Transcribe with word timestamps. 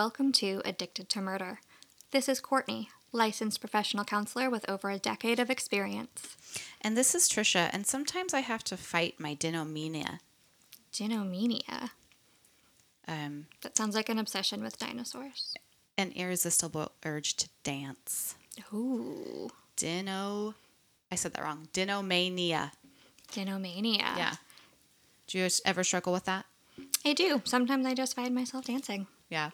welcome 0.00 0.32
to 0.32 0.62
Addicted 0.64 1.10
to 1.10 1.20
Murder. 1.20 1.60
This 2.10 2.26
is 2.26 2.40
Courtney, 2.40 2.88
licensed 3.12 3.60
professional 3.60 4.02
counselor 4.02 4.48
with 4.48 4.66
over 4.66 4.88
a 4.88 4.98
decade 4.98 5.38
of 5.38 5.50
experience. 5.50 6.38
And 6.80 6.96
this 6.96 7.14
is 7.14 7.28
Trisha, 7.28 7.68
and 7.70 7.86
sometimes 7.86 8.32
I 8.32 8.40
have 8.40 8.64
to 8.64 8.78
fight 8.78 9.20
my 9.20 9.34
dinomania. 9.34 10.20
Dinomania. 10.90 11.90
Um, 13.06 13.48
That 13.60 13.76
sounds 13.76 13.94
like 13.94 14.08
an 14.08 14.18
obsession 14.18 14.62
with 14.62 14.78
dinosaurs. 14.78 15.52
an 15.98 16.12
irresistible 16.12 16.92
urge 17.04 17.36
to 17.36 17.50
dance. 17.62 18.36
Ooh, 18.72 19.50
Dino, 19.76 20.54
I 21.12 21.14
said 21.14 21.34
that 21.34 21.42
wrong. 21.42 21.68
Dinomania. 21.74 22.70
dinomania. 23.30 24.16
Yeah. 24.16 24.36
Do 25.26 25.36
you 25.36 25.48
ever 25.66 25.84
struggle 25.84 26.14
with 26.14 26.24
that? 26.24 26.46
I 27.04 27.12
do. 27.12 27.42
Sometimes 27.44 27.84
I 27.84 27.92
just 27.92 28.16
find 28.16 28.34
myself 28.34 28.64
dancing. 28.64 29.06
Yeah. 29.30 29.50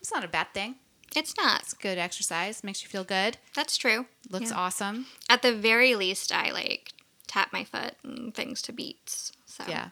It's 0.00 0.10
not 0.12 0.24
a 0.24 0.28
bad 0.28 0.48
thing. 0.54 0.76
It's 1.14 1.36
not. 1.36 1.60
It's 1.62 1.74
good 1.74 1.98
exercise. 1.98 2.64
Makes 2.64 2.82
you 2.82 2.88
feel 2.88 3.04
good. 3.04 3.36
That's 3.54 3.76
true. 3.76 4.06
Looks 4.30 4.50
Yeah. 4.50 4.56
awesome. 4.56 5.06
At 5.28 5.42
the 5.42 5.54
very 5.54 5.94
least, 5.94 6.32
I 6.32 6.50
like 6.50 6.92
tap 7.26 7.52
my 7.52 7.64
foot 7.64 7.94
and 8.02 8.34
things 8.34 8.62
to 8.62 8.72
beats. 8.72 9.32
So 9.46 9.64
Yeah. 9.68 9.90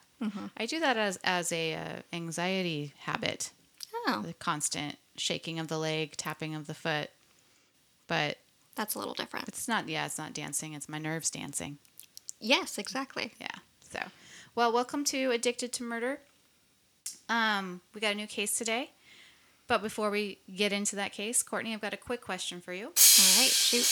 I 0.56 0.66
do 0.66 0.80
that 0.80 0.96
as 0.96 1.18
as 1.22 1.52
a 1.52 1.74
uh, 1.74 2.02
anxiety 2.12 2.94
habit. 3.00 3.50
Oh, 4.06 4.22
The 4.26 4.32
constant 4.34 4.96
shaking 5.16 5.58
of 5.58 5.68
the 5.68 5.78
leg, 5.78 6.16
tapping 6.16 6.54
of 6.54 6.66
the 6.66 6.74
foot. 6.74 7.10
But 8.06 8.38
that's 8.74 8.94
a 8.94 8.98
little 8.98 9.14
different. 9.14 9.46
it's 9.48 9.68
not. 9.68 9.88
Yeah, 9.88 10.06
it's 10.06 10.16
not 10.18 10.32
dancing. 10.32 10.72
It's 10.74 10.88
my 10.88 10.98
nerves 10.98 11.30
dancing. 11.30 11.78
Yes, 12.40 12.78
exactly. 12.78 13.34
Yeah. 13.40 13.56
So, 13.92 14.00
well, 14.54 14.72
welcome 14.72 15.04
to 15.04 15.30
Addicted 15.30 15.72
to 15.74 15.82
Murder. 15.82 16.20
Um, 17.28 17.80
we 17.94 18.00
got 18.00 18.12
a 18.12 18.14
new 18.14 18.26
case 18.26 18.56
today. 18.56 18.90
But 19.70 19.82
before 19.82 20.10
we 20.10 20.38
get 20.52 20.72
into 20.72 20.96
that 20.96 21.12
case, 21.12 21.44
Courtney, 21.44 21.72
I've 21.72 21.80
got 21.80 21.94
a 21.94 21.96
quick 21.96 22.20
question 22.20 22.60
for 22.60 22.72
you. 22.72 22.86
All 22.86 22.90
right, 23.38 23.52
shoot. 23.52 23.86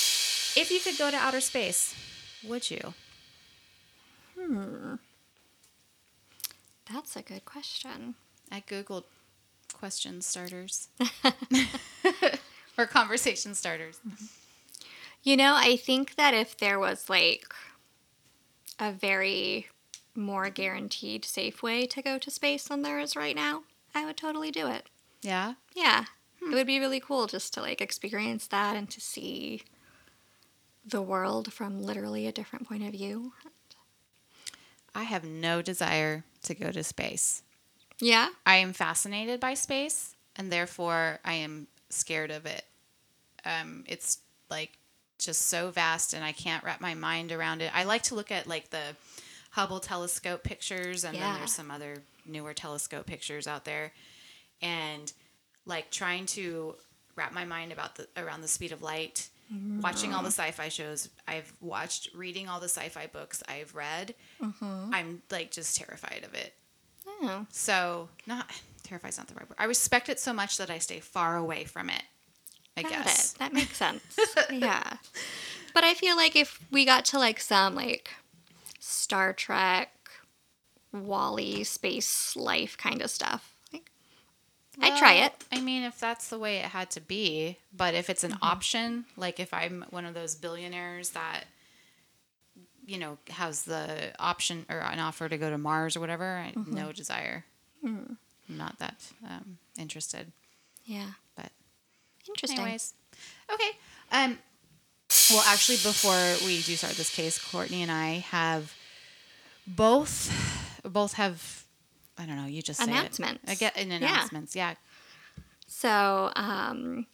If 0.61 0.73
you 0.73 0.81
could 0.81 0.99
go 0.99 1.09
to 1.09 1.17
outer 1.17 1.41
space, 1.41 1.95
would 2.43 2.69
you? 2.69 2.95
Hmm. 4.37 4.95
That's 6.93 7.15
a 7.15 7.23
good 7.23 7.45
question. 7.45 8.17
I 8.51 8.61
googled 8.61 9.05
question 9.73 10.21
starters 10.21 10.89
or 12.77 12.87
conversation 12.87 13.55
starters. 13.55 14.01
You 15.23 15.37
know, 15.37 15.55
I 15.57 15.77
think 15.77 16.17
that 16.17 16.35
if 16.35 16.59
there 16.59 16.81
was 16.81 17.09
like 17.09 17.55
a 18.81 18.91
very 18.91 19.69
more 20.17 20.51
guaranteed 20.51 21.25
safe 21.25 21.63
way 21.63 21.87
to 21.87 22.03
go 22.03 22.19
to 22.19 22.33
space 22.33 22.65
than 22.65 22.83
there 22.83 22.99
is 22.99 23.15
right 23.15 23.37
now, 23.37 23.63
I 23.95 24.05
would 24.05 24.17
totally 24.17 24.51
do 24.51 24.67
it. 24.67 24.89
Yeah. 25.23 25.55
Yeah. 25.75 26.05
It 26.41 26.55
would 26.55 26.67
be 26.67 26.79
really 26.79 27.01
cool 27.01 27.27
just 27.27 27.53
to 27.55 27.61
like 27.61 27.81
experience 27.81 28.47
that 28.47 28.77
and 28.77 28.89
to 28.91 29.01
see 29.01 29.63
the 30.85 31.03
world 31.03 31.53
from 31.53 31.83
literally 31.83 32.27
a 32.27 32.33
different 32.33 32.69
point 32.69 32.85
of 32.85 32.93
view. 32.93 33.33
I 34.95 35.03
have 35.03 35.25
no 35.25 35.61
desire 35.63 36.25
to 36.43 36.55
go 36.55 36.71
to 36.71 36.83
space. 36.83 37.43
Yeah. 38.01 38.29
I 38.47 38.57
am 38.57 38.73
fascinated 38.73 39.41
by 39.41 39.55
space 39.55 40.15
and 40.37 40.51
therefore 40.51 41.21
I 41.25 41.35
am 41.35 41.67
scared 41.91 42.31
of 42.31 42.47
it. 42.47 42.65
Um, 43.45 43.85
it's 43.87 44.19
like 44.51 44.79
just 45.19 45.43
so 45.49 45.71
vast 45.71 46.15
and 46.15 46.25
I 46.25 46.33
can't 46.33 46.65
wrap 46.65 46.81
my 46.81 46.95
mind 46.95 47.33
around 47.33 47.61
it. 47.61 47.73
I 47.75 47.85
like 47.85 48.03
to 48.05 48.15
look 48.15 48.31
at 48.31 48.47
like 48.47 48.71
the 48.71 48.97
Hubble 49.51 49.81
telescope 49.81 50.45
pictures 50.45 51.05
and 51.05 51.17
then 51.17 51.35
there's 51.37 51.53
some 51.55 51.71
other 51.71 52.03
newer 52.25 52.55
telescope 52.55 53.07
pictures 53.07 53.47
out 53.47 53.65
there 53.65 53.93
and 54.63 55.13
like 55.67 55.91
trying 55.91 56.27
to 56.27 56.75
wrap 57.17 57.33
my 57.33 57.45
mind 57.45 57.73
about 57.73 57.97
the 57.97 58.07
around 58.17 58.41
the 58.41 58.49
speed 58.49 58.73
of 58.73 58.83
light 58.83 59.29
mm-hmm. 59.53 59.81
watching 59.81 60.13
all 60.13 60.23
the 60.23 60.29
uh-huh. 60.29 60.43
sci-fi 60.49 60.69
shows 60.69 61.09
i've 61.27 61.53
watched 61.61 62.09
reading 62.15 62.49
all 62.49 62.61
the 62.61 62.69
sci-fi 62.69 63.07
books 63.07 63.43
i've 63.49 63.75
read 63.75 64.15
mm-hmm. 64.41 64.95
i'm 64.95 65.23
like 65.31 65.51
just 65.51 65.77
terrified 65.77 66.23
of 66.25 66.35
it 66.35 66.55
Oh. 67.21 67.47
so 67.51 68.09
not 68.27 68.51
terrified's 68.85 69.19
not 69.19 69.27
the 69.27 69.35
right 69.35 69.49
word. 69.49 69.57
I 69.59 69.65
respect 69.65 70.09
it 70.09 70.21
so 70.21 70.33
much 70.33 70.57
that 70.59 70.71
I 70.71 70.79
stay 70.79 71.01
far 71.01 71.37
away 71.37 71.65
from 71.65 71.91
it. 71.91 72.03
I 72.77 72.83
Got 72.83 72.93
guess. 72.93 73.33
it. 73.33 73.39
That 73.39 73.53
makes 73.53 73.77
sense. 73.77 74.03
yeah. 74.53 74.97
But 75.75 75.85
I 75.85 75.95
feel 75.95 76.17
like 76.17 76.37
if 76.37 76.61
we 76.71 76.85
got 76.85 77.05
to 77.07 77.19
like 77.19 77.41
some 77.41 77.75
like 77.75 78.11
Star 78.79 79.33
Trek, 79.33 79.93
WALL-E, 80.93 81.65
space 81.65 82.37
life 82.37 82.79
kind 82.79 83.03
of 83.03 83.11
stuff, 83.11 83.55
like, 84.79 84.93
I'd 84.93 84.99
try 84.99 85.13
it. 85.15 85.33
I 85.53 85.61
mean, 85.61 85.83
if 85.83 85.99
that's 85.99 86.29
the 86.29 86.39
way 86.39 86.57
it 86.59 86.67
had 86.67 86.91
to 86.93 87.01
be, 87.01 87.59
but 87.77 87.95
if 87.95 88.09
it's 88.11 88.25
an 88.25 88.33
Mm-hmm. 88.33 88.45
option, 88.45 89.05
like 89.17 89.41
if 89.41 89.53
I'm 89.53 89.85
one 89.91 90.05
of 90.07 90.15
those 90.15 90.35
billionaires 90.35 91.11
that 91.11 91.45
you 92.87 92.99
know 92.99 93.19
has 93.31 93.65
the 93.65 94.13
option 94.19 94.65
or 94.71 94.79
an 94.79 94.99
offer 94.99 95.29
to 95.29 95.37
go 95.37 95.51
to 95.51 95.59
Mars 95.59 95.97
or 95.97 96.01
whatever, 96.01 96.37
I 96.39 96.53
Mm-hmm. 96.53 96.75
no 96.75 96.93
desire. 96.93 97.45
I'm 97.85 98.17
not 98.49 98.79
that 98.79 98.97
um, 99.29 99.59
interested. 99.79 100.33
Yeah. 100.85 101.11
But 101.37 101.51
Interesting. 102.29 102.59
Anyways, 102.61 102.95
okay. 103.53 103.71
Um, 104.13 104.39
well, 105.31 105.43
actually, 105.47 105.77
before 105.77 106.47
we 106.47 106.61
do 106.63 106.77
start 106.77 106.95
this 106.95 107.15
case, 107.15 107.39
Courtney 107.39 107.83
and 107.83 107.91
I 107.91 108.15
have 108.31 108.75
both 109.67 110.31
both 110.83 111.15
have 111.15 111.65
I 112.19 112.27
don't 112.27 112.37
know. 112.37 112.47
You 112.47 112.63
just 112.63 112.81
say 112.81 112.85
it. 112.87 112.91
Announcements. 112.91 113.51
I 113.51 113.55
get 113.55 113.77
in 113.77 113.91
Yeah. 113.91 113.97
announcements. 113.97 114.57
Yeah. 114.57 114.75
So, 115.67 116.33
um, 116.35 117.07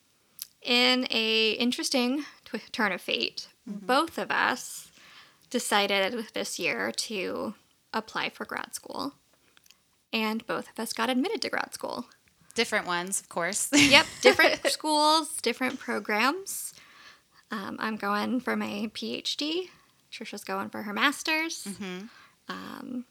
in 0.63 1.07
a 1.11 1.53
interesting 1.53 2.25
tw- 2.45 2.73
turn 2.73 2.93
of 2.93 3.01
fate, 3.01 3.49
both 3.67 4.17
of 4.19 4.31
us 4.31 4.91
decided 5.51 6.27
this 6.35 6.59
year 6.59 6.91
to 6.93 7.55
apply 7.93 8.31
for 8.31 8.45
grad 8.45 8.75
school, 8.75 9.15
and 10.13 10.47
both 10.47 10.69
of 10.71 10.79
us 10.79 10.93
got 10.93 11.11
admitted 11.11 11.43
to 11.43 11.51
grad 11.51 11.75
school. 11.75 12.07
Different 12.55 12.87
ones, 12.87 13.21
of 13.21 13.29
course. 13.29 13.69
Yep, 13.73 14.07
different 14.23 14.67
schools, 14.71 15.37
different 15.43 15.79
programs. 15.79 16.73
Um, 17.51 17.77
I'm 17.79 17.97
going 17.97 18.41
for 18.41 18.57
my 18.57 18.91
PhD. 18.95 19.69
Trisha's 20.11 20.45
going 20.45 20.71
for 20.71 20.83
her 20.83 20.93
master's. 20.93 21.67
Um, 22.49 23.05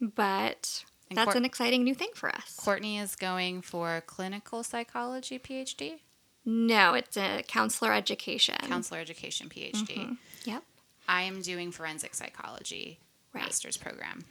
but 0.00 0.84
And 1.10 1.16
that's 1.18 1.26
Court- 1.26 1.36
an 1.38 1.44
exciting 1.44 1.82
new 1.84 1.94
thing 1.94 2.10
for 2.14 2.28
us. 2.34 2.54
Courtney 2.56 2.96
is 2.98 3.16
going 3.16 3.62
for 3.62 4.02
clinical 4.06 4.62
psychology 4.62 5.38
PhD, 5.38 6.00
No, 6.44 6.94
it's 6.94 7.16
a 7.16 7.42
counselor 7.46 7.92
education. 7.92 8.56
counselor 8.62 9.00
education 9.00 9.48
PhD. 9.48 10.16
Yep. 10.44 10.62
I 11.08 11.22
am 11.22 11.42
doing 11.42 11.70
forensic 11.72 12.14
psychology 12.14 12.98
Right. 13.32 13.42
master's 13.44 13.76
program. 13.76 14.24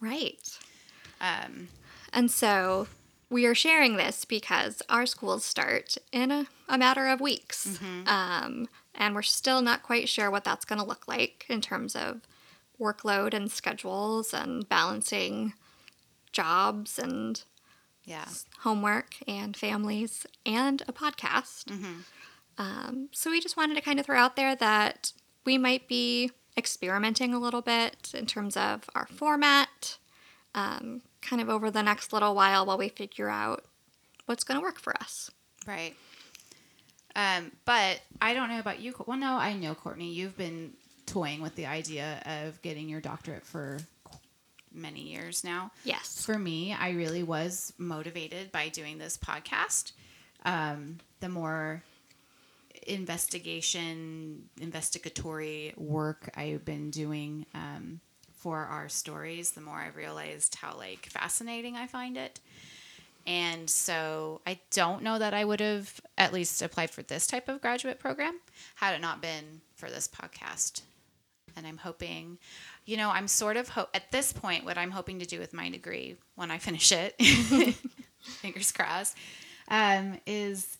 Right. 0.00 0.58
Um, 1.20 1.68
And 2.12 2.30
so 2.30 2.88
we 3.30 3.46
are 3.46 3.54
sharing 3.54 3.96
this 3.96 4.24
because 4.24 4.82
our 4.88 5.06
schools 5.06 5.44
start 5.44 5.96
in 6.12 6.30
a, 6.30 6.46
a 6.68 6.76
matter 6.78 7.06
of 7.08 7.20
weeks. 7.20 7.78
Um, 8.06 8.68
and 8.94 9.14
we're 9.14 9.22
still 9.22 9.60
not 9.62 9.82
quite 9.82 10.08
sure 10.08 10.30
what 10.30 10.44
that's 10.44 10.64
going 10.64 10.78
to 10.80 10.84
look 10.86 11.06
like 11.08 11.44
in 11.48 11.60
terms 11.60 11.94
of 11.96 12.20
workload 12.80 13.32
and 13.34 13.50
schedules 13.50 14.32
and 14.34 14.68
balancing 14.68 15.54
jobs 16.36 16.98
and 16.98 17.42
yeah. 18.04 18.26
homework 18.60 19.16
and 19.26 19.56
families 19.56 20.26
and 20.44 20.82
a 20.86 20.92
podcast. 20.92 21.70
Um, 22.58 23.08
so 23.12 23.30
we 23.30 23.40
just 23.40 23.56
wanted 23.56 23.74
to 23.74 23.80
kind 23.80 23.98
of 23.98 24.06
throw 24.06 24.18
out 24.18 24.36
there 24.36 24.54
that 24.56 25.12
we 25.44 25.58
might 25.58 25.88
be 25.88 26.30
experimenting 26.56 27.34
a 27.34 27.38
little 27.38 27.62
bit 27.62 28.12
in 28.14 28.26
terms 28.26 28.56
of 28.56 28.88
our 28.94 29.06
format, 29.06 29.98
um, 30.54 31.02
kind 31.20 31.42
of 31.42 31.48
over 31.48 31.70
the 31.70 31.82
next 31.82 32.12
little 32.12 32.34
while 32.34 32.64
while 32.64 32.78
we 32.78 32.88
figure 32.88 33.28
out 33.28 33.64
what's 34.26 34.44
going 34.44 34.58
to 34.58 34.64
work 34.64 34.78
for 34.78 34.94
us. 34.96 35.30
Right. 35.66 35.94
Um, 37.14 37.52
but 37.64 38.00
I 38.20 38.34
don't 38.34 38.50
know 38.50 38.60
about 38.60 38.80
you. 38.80 38.94
Well, 39.06 39.18
no, 39.18 39.36
I 39.36 39.54
know, 39.54 39.74
Courtney. 39.74 40.12
You've 40.12 40.36
been 40.36 40.72
toying 41.06 41.40
with 41.40 41.54
the 41.56 41.66
idea 41.66 42.22
of 42.26 42.60
getting 42.62 42.88
your 42.88 43.00
doctorate 43.00 43.44
for 43.44 43.78
many 44.76 45.00
years 45.00 45.42
now. 45.42 45.72
Yes. 45.84 46.24
For 46.24 46.38
me, 46.38 46.72
I 46.72 46.90
really 46.90 47.22
was 47.22 47.72
motivated 47.78 48.52
by 48.52 48.68
doing 48.68 48.98
this 48.98 49.16
podcast. 49.16 49.92
Um, 50.44 50.98
the 51.20 51.28
more 51.28 51.82
investigation, 52.86 54.48
investigatory 54.60 55.74
work 55.76 56.30
I've 56.36 56.64
been 56.64 56.90
doing 56.90 57.46
um, 57.54 58.00
for 58.32 58.58
our 58.58 58.88
stories, 58.88 59.52
the 59.52 59.60
more 59.60 59.78
I've 59.78 59.96
realized 59.96 60.54
how 60.56 60.76
like 60.76 61.06
fascinating 61.06 61.76
I 61.76 61.86
find 61.86 62.16
it. 62.16 62.38
And 63.26 63.68
so 63.68 64.40
I 64.46 64.60
don't 64.70 65.02
know 65.02 65.18
that 65.18 65.34
I 65.34 65.44
would 65.44 65.58
have 65.58 66.00
at 66.16 66.32
least 66.32 66.62
applied 66.62 66.90
for 66.90 67.02
this 67.02 67.26
type 67.26 67.48
of 67.48 67.60
graduate 67.60 67.98
program 67.98 68.38
had 68.76 68.94
it 68.94 69.00
not 69.00 69.20
been 69.20 69.62
for 69.74 69.90
this 69.90 70.06
podcast. 70.06 70.82
And 71.56 71.66
I'm 71.66 71.78
hoping, 71.78 72.38
you 72.86 72.96
know, 72.96 73.10
I'm 73.10 73.28
sort 73.28 73.56
of 73.56 73.68
ho- 73.68 73.88
at 73.92 74.10
this 74.12 74.32
point 74.32 74.64
what 74.64 74.78
I'm 74.78 74.92
hoping 74.92 75.18
to 75.18 75.26
do 75.26 75.38
with 75.38 75.52
my 75.52 75.68
degree 75.68 76.16
when 76.36 76.50
I 76.50 76.58
finish 76.58 76.92
it. 76.92 77.14
fingers 78.20 78.72
crossed. 78.72 79.16
um, 79.68 80.18
is 80.26 80.78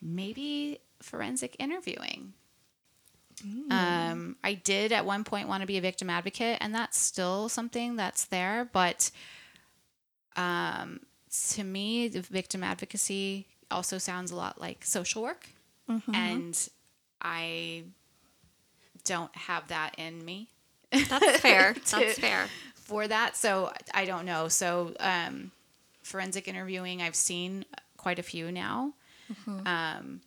maybe 0.00 0.80
forensic 1.00 1.56
interviewing. 1.58 2.32
Um, 3.72 4.36
I 4.44 4.54
did 4.54 4.92
at 4.92 5.04
one 5.04 5.24
point 5.24 5.48
want 5.48 5.62
to 5.62 5.66
be 5.66 5.76
a 5.76 5.80
victim 5.80 6.08
advocate, 6.08 6.58
and 6.60 6.74
that's 6.74 6.96
still 6.98 7.48
something 7.48 7.96
that's 7.96 8.26
there. 8.26 8.68
But 8.72 9.10
um, 10.36 11.00
to 11.50 11.64
me, 11.64 12.08
the 12.08 12.20
victim 12.22 12.62
advocacy 12.62 13.46
also 13.70 13.98
sounds 13.98 14.30
a 14.30 14.36
lot 14.36 14.60
like 14.60 14.84
social 14.84 15.22
work, 15.22 15.48
and 16.14 16.68
I 17.20 17.82
don't 19.04 19.34
have 19.36 19.68
that 19.68 19.94
in 19.98 20.24
me 20.24 20.48
That's 20.92 21.40
fair. 21.40 21.74
to- 21.86 21.96
That's 21.96 22.18
fair. 22.18 22.46
for 22.74 23.06
that. 23.08 23.36
So 23.36 23.72
I 23.94 24.04
don't 24.04 24.26
know. 24.26 24.48
So 24.48 24.94
um, 25.00 25.50
forensic 26.02 26.48
interviewing, 26.48 27.02
I've 27.02 27.14
seen 27.16 27.64
quite 27.96 28.18
a 28.18 28.22
few 28.22 28.52
now. 28.52 28.92
Um, 29.46 30.20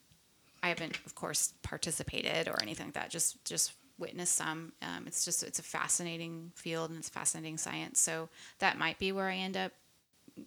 I 0.64 0.70
haven't, 0.70 0.98
of 1.06 1.14
course, 1.14 1.54
participated 1.62 2.48
or 2.48 2.60
anything 2.62 2.88
like 2.88 2.96
that. 2.96 3.10
Just 3.12 3.44
just 3.46 3.74
witnessed 4.00 4.34
some. 4.36 4.72
Um, 4.82 5.04
it's 5.06 5.24
just 5.24 5.44
it's 5.44 5.60
a 5.60 5.64
fascinating 5.64 6.52
field 6.56 6.90
and 6.90 6.98
it's 7.00 7.10
fascinating 7.10 7.58
science. 7.58 8.00
So 8.00 8.30
that 8.60 8.78
might 8.80 8.98
be 8.98 9.12
where 9.12 9.30
I 9.30 9.36
end 9.36 9.58
up 9.58 9.72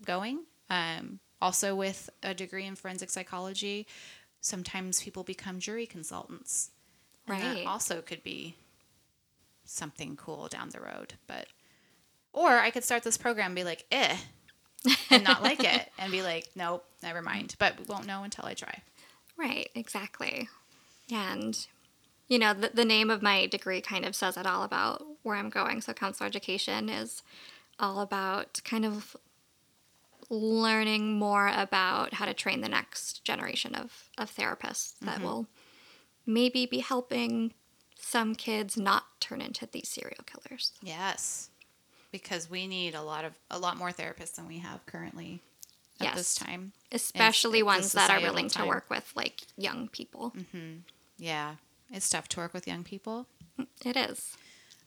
going. 0.05 0.41
Um, 0.71 1.21
also, 1.41 1.77
with 1.77 2.11
a 2.25 2.35
degree 2.35 2.67
in 2.67 2.75
forensic 2.75 3.11
psychology, 3.11 3.87
sometimes 4.41 5.01
people 5.01 5.23
become 5.23 5.61
jury 5.61 5.87
consultants. 5.87 6.71
Right. 7.29 7.41
that 7.43 7.67
also 7.67 8.01
could 8.01 8.25
be 8.25 8.57
something 9.69 10.17
cool 10.17 10.49
down 10.49 10.71
the 10.71 10.81
road. 10.81 11.15
But 11.27 11.47
or 12.33 12.59
I 12.59 12.71
could 12.71 12.85
start 12.85 13.03
this 13.03 13.19
program 13.19 13.47
and 13.47 13.57
be 13.57 13.65
like, 13.65 13.87
eh, 13.91 14.17
and 15.11 15.25
not 15.25 15.43
like 15.43 15.63
it, 15.63 15.91
and 15.99 16.13
be 16.13 16.23
like, 16.23 16.49
nope, 16.55 16.85
never 17.03 17.23
mind. 17.23 17.57
But 17.59 17.79
we 17.79 17.85
won't 17.85 18.07
know 18.07 18.23
until 18.23 18.47
I 18.47 18.55
try. 18.55 18.83
Right, 19.37 19.71
exactly. 19.75 20.49
And, 21.13 21.67
you 22.29 22.39
know, 22.39 22.55
the, 22.55 22.71
the 22.75 22.85
name 22.85 23.11
of 23.11 23.23
my 23.23 23.47
degree 23.47 23.81
kind 23.81 24.05
of 24.05 24.15
says 24.15 24.37
it 24.37 24.47
all 24.47 24.63
about 24.63 25.05
where 25.23 25.37
I'm 25.37 25.51
going. 25.51 25.81
So, 25.81 25.93
counselor 25.93 26.27
education 26.27 26.89
is 26.89 27.23
all 27.79 28.01
about 28.01 28.61
kind 28.65 28.85
of 28.85 29.17
learning 30.31 31.19
more 31.19 31.49
about 31.49 32.15
how 32.15 32.27
to 32.27 32.35
train 32.35 32.61
the 32.61 32.69
next 32.69 33.25
generation 33.25 33.75
of, 33.75 34.11
of 34.19 34.35
therapists 34.35 34.99
that 35.01 35.23
will 35.23 35.47
maybe 36.27 36.67
be 36.67 36.81
helping 36.81 37.55
some 38.01 38.35
kids 38.35 38.77
not 38.77 39.05
turn 39.21 39.41
into 39.41 39.67
these 39.67 39.89
serial 39.89 40.25
killers. 40.27 40.73
Yes, 40.83 41.51
because 42.13 42.49
we 42.49 42.67
need 42.67 42.95
a 42.95 43.03
lot 43.03 43.25
of 43.25 43.35
a 43.51 43.59
lot 43.59 43.77
more 43.77 43.91
therapists 43.91 44.37
than 44.37 44.47
we 44.47 44.59
have 44.59 44.85
currently 44.87 45.43
at 46.01 46.15
this 46.15 46.39
Yes. 46.39 46.47
time. 46.47 46.73
Especially 46.93 47.59
it's 47.59 47.67
ones 47.67 47.93
that 47.93 48.11
are 48.11 48.21
willing 48.21 48.49
to 48.51 48.65
work 48.65 48.89
with 48.89 49.13
like 49.15 49.43
young 49.57 49.89
people. 49.89 50.31
Mhm. 50.33 50.83
Yeah, 51.19 51.57
it's 51.91 52.09
tough 52.09 52.29
to 52.29 52.39
work 52.41 52.55
with 52.55 52.67
young 52.69 52.85
people. 52.85 53.27
It 53.85 53.97
is. 53.97 54.37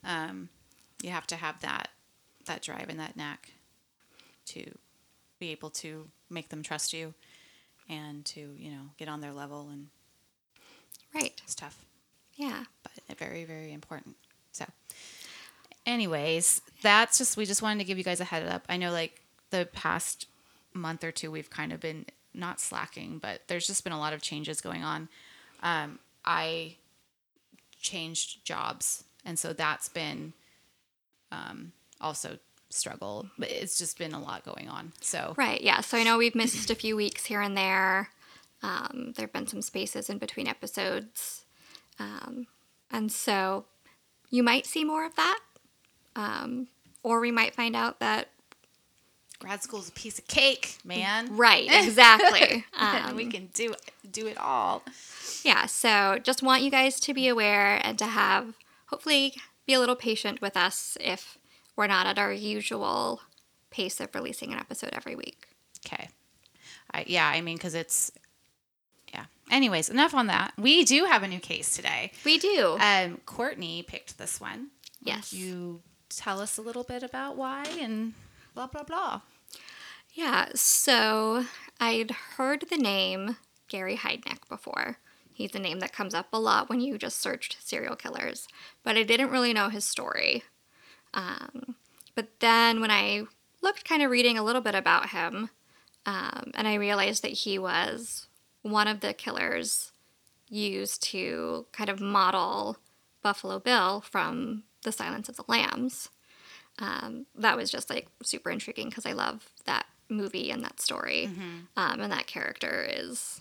Um, 0.04 0.50
you 1.04 1.10
have 1.12 1.28
to 1.28 1.36
have 1.36 1.60
that 1.62 1.90
that 2.46 2.62
drive 2.64 2.90
and 2.90 3.00
that 3.00 3.16
knack 3.16 3.54
to 4.46 4.78
be 5.38 5.50
able 5.50 5.70
to 5.70 6.10
make 6.30 6.50
them 6.50 6.64
trust 6.64 6.92
you 6.94 7.14
and 7.90 8.26
to 8.26 8.56
you 8.58 8.72
know 8.72 8.90
get 8.98 9.08
on 9.10 9.22
their 9.22 9.34
level 9.34 9.70
and 9.70 9.90
Right. 11.14 11.40
it's 11.44 11.54
tough. 11.56 11.86
Yeah. 12.42 12.64
but 12.84 13.18
very 13.18 13.44
very 13.46 13.72
important 13.72 14.16
so 14.52 14.66
anyways 15.86 16.62
that's 16.82 17.18
just 17.18 17.38
we 17.38 17.46
just 17.46 17.62
wanted 17.62 17.80
to 17.80 17.86
give 17.86 17.98
you 17.98 18.04
guys 18.04 18.20
a 18.20 18.24
head 18.26 18.48
up 18.48 18.64
i 18.70 18.78
know 18.78 18.92
like 18.92 19.22
the 19.52 19.68
past 19.74 20.28
month 20.74 21.04
or 21.04 21.12
two 21.12 21.30
we've 21.30 21.50
kind 21.50 21.72
of 21.74 21.80
been 21.80 22.06
not 22.34 22.60
slacking 22.60 23.20
but 23.22 23.42
there's 23.48 23.68
just 23.68 23.84
been 23.84 23.94
a 23.94 24.00
lot 24.00 24.14
of 24.14 24.22
changes 24.22 24.62
going 24.62 24.84
on 24.84 25.08
um, 25.62 26.00
i 26.26 26.76
changed 27.82 28.44
jobs 28.46 29.04
and 29.26 29.38
so 29.38 29.54
that's 29.54 29.90
been 29.90 30.34
um, 31.32 31.72
also 32.00 32.38
struggle 32.70 33.28
but 33.38 33.52
it's 33.52 33.78
just 33.78 33.98
been 33.98 34.14
a 34.14 34.20
lot 34.22 34.44
going 34.46 34.68
on 34.70 34.94
so 35.02 35.34
Right, 35.38 35.62
yeah. 35.62 35.82
So 35.82 35.98
I 35.98 36.04
know 36.04 36.18
we've 36.18 36.36
missed 36.36 36.70
a 36.72 36.76
few 36.76 36.96
weeks 36.96 37.26
here 37.26 37.42
and 37.42 37.56
there. 37.58 38.10
Um, 38.64 39.14
there 39.16 39.26
have 39.26 39.34
been 39.34 39.48
some 39.48 39.62
spaces 39.62 40.10
in 40.10 40.18
between 40.20 40.48
episodes. 40.48 41.44
Um, 42.00 42.48
and 42.90 43.12
so 43.12 43.66
you 44.30 44.44
might 44.44 44.66
see 44.66 44.84
more 44.84 45.06
of 45.06 45.16
that. 45.16 45.40
Um, 46.16 46.68
or 47.04 47.20
we 47.20 47.32
might 47.32 47.56
find 47.56 47.76
out 47.76 48.00
that, 48.00 48.30
grad 49.40 49.64
school's 49.64 49.90
a 49.90 49.92
piece 49.94 50.20
of 50.20 50.28
cake 50.28 50.78
man 50.86 51.36
right, 51.36 51.68
exactly. 51.72 52.66
Um, 52.80 53.16
we 53.16 53.26
can 53.26 53.50
do 53.54 53.74
do 54.12 54.28
it 54.28 54.38
all 54.38 54.84
yeah, 55.44 55.66
so 55.66 56.20
just 56.24 56.44
want 56.44 56.62
you 56.64 56.72
guys 56.72 57.00
to 57.02 57.14
be 57.14 57.28
aware 57.28 57.80
and 57.84 57.98
to 58.00 58.06
have, 58.06 58.54
hopefully, 58.88 59.34
be 59.66 59.74
a 59.74 59.80
little 59.80 59.96
patient 59.96 60.42
with 60.42 60.56
us 60.56 60.98
if 61.00 61.38
we're 61.76 61.88
not 61.88 62.06
at 62.06 62.20
our 62.20 62.32
usual 62.32 63.22
pace 63.70 64.00
of 64.00 64.14
releasing 64.14 64.52
an 64.52 64.60
episode 64.60 64.92
every 64.94 65.16
week. 65.16 65.48
Okay. 65.86 66.10
I, 66.94 67.06
yeah, 67.08 67.28
I 67.28 67.42
mean, 67.42 67.58
because 67.58 67.76
it's. 67.76 68.12
Anyways, 69.52 69.90
enough 69.90 70.14
on 70.14 70.28
that. 70.28 70.54
We 70.58 70.86
do 70.86 71.06
have 71.06 71.24
a 71.24 71.28
new 71.28 71.40
case 71.40 71.76
today. 71.76 72.14
We 72.24 72.38
do. 72.38 72.78
Um, 72.80 73.20
Courtney 73.26 73.84
picked 73.84 74.18
this 74.18 74.40
one. 74.40 74.68
Yes. 75.04 75.34
You 75.34 75.82
tell 76.10 76.40
us 76.40 76.58
a 76.58 76.62
little 76.62 76.84
bit 76.84 77.04
about 77.04 77.36
why 77.36 77.66
and 77.80 78.14
blah, 78.56 78.68
blah, 78.68 78.84
blah. 78.84 79.22
Yeah, 80.14 80.50
so 80.56 81.46
I'd 81.80 82.12
heard 82.12 82.66
the 82.70 82.78
name 82.78 83.38
Gary 83.68 83.98
Heidnik 83.98 84.48
before. 84.50 84.98
He's 85.34 85.56
a 85.56 85.60
name 85.60 85.80
that 85.80 85.94
comes 85.94 86.14
up 86.14 86.28
a 86.34 86.40
lot 86.40 86.70
when 86.70 86.82
you 86.82 86.98
just 86.98 87.20
searched 87.20 87.58
serial 87.66 87.96
killers, 87.96 88.48
but 88.84 88.98
I 88.98 89.04
didn't 89.04 89.32
really 89.32 89.54
know 89.54 89.70
his 89.70 89.86
story. 89.86 90.44
Um, 91.14 91.76
but 92.16 92.28
then 92.40 92.80
when 92.80 92.92
I 92.92 93.24
looked, 93.62 93.86
kind 93.86 94.04
of 94.04 94.12
reading 94.12 94.38
a 94.38 94.44
little 94.44 94.62
bit 94.62 94.76
about 94.76 95.10
him, 95.10 95.50
um, 96.06 96.52
and 96.54 96.68
I 96.68 96.76
realized 96.76 97.24
that 97.24 97.32
he 97.32 97.58
was 97.58 98.28
one 98.62 98.88
of 98.88 99.00
the 99.02 99.14
killers 99.14 99.92
used 100.50 101.02
to 101.04 101.66
kind 101.72 101.90
of 101.90 102.00
model 102.00 102.78
Buffalo 103.22 103.60
Bill 103.60 104.02
from 104.02 104.64
The 104.84 104.92
Silence 104.92 105.30
of 105.30 105.36
the 105.38 105.44
Lambs 105.48 106.10
um, 106.80 107.26
that 107.36 107.56
was 107.58 107.70
just 107.70 107.90
like 107.90 108.08
super 108.24 108.50
intriguing 108.50 108.90
because 108.90 109.06
I 109.06 109.12
love 109.14 109.50
that 109.66 109.86
movie 110.10 110.50
and 110.52 110.64
that 110.64 110.80
story. 110.82 111.30
Um, 111.78 112.00
and 112.02 112.12
that 112.12 112.28
character 112.28 112.88
is 112.90 113.40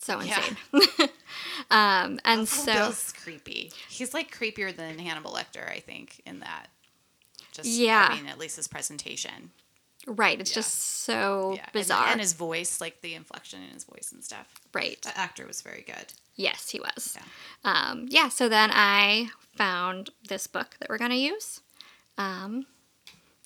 so 0.00 0.20
Yeah. 0.20 0.42
insane. 0.72 1.08
um, 1.70 2.20
and 2.24 2.48
so, 2.48 2.72
Bill's 2.72 3.12
creepy. 3.12 3.72
He's 3.88 4.14
like 4.14 4.34
creepier 4.34 4.74
than 4.74 4.98
Hannibal 4.98 5.32
Lecter, 5.32 5.68
I 5.68 5.80
think, 5.80 6.20
in 6.24 6.40
that. 6.40 6.68
Just, 7.52 7.68
Yeah. 7.68 8.08
I 8.10 8.16
mean, 8.16 8.26
at 8.26 8.38
least 8.38 8.56
his 8.56 8.68
presentation. 8.68 9.50
Right, 10.06 10.40
it's 10.40 10.50
Yeah. 10.50 10.54
just 10.56 10.74
so 11.04 11.54
Yeah. 11.56 11.68
bizarre. 11.72 12.08
And, 12.08 12.20
his 12.20 12.32
voice, 12.32 12.80
like 12.80 13.00
the 13.02 13.14
inflection 13.14 13.62
in 13.62 13.70
his 13.70 13.84
voice 13.84 14.10
and 14.12 14.24
stuff. 14.24 14.46
right. 14.72 15.00
The 15.02 15.16
actor 15.18 15.46
was 15.46 15.62
very 15.62 15.82
good. 15.82 16.12
Yes, 16.34 16.70
he 16.70 16.80
was. 16.80 17.16
Yeah. 17.16 17.22
Um, 17.64 18.06
yeah, 18.10 18.28
so 18.28 18.48
then 18.48 18.70
I 18.72 19.30
found 19.56 20.10
this 20.28 20.46
book 20.46 20.76
that 20.80 20.88
we're 20.88 20.98
going 20.98 21.10
to 21.12 21.16
use. 21.16 21.60
Um, 22.18 22.66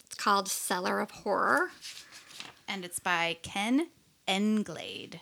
it's 0.06 0.16
called 0.16 0.48
Cellar 0.48 1.00
of 1.00 1.10
Horror. 1.10 1.70
And 2.66 2.84
it's 2.84 2.98
by 2.98 3.36
Ken 3.42 3.88
Englade. 4.28 5.20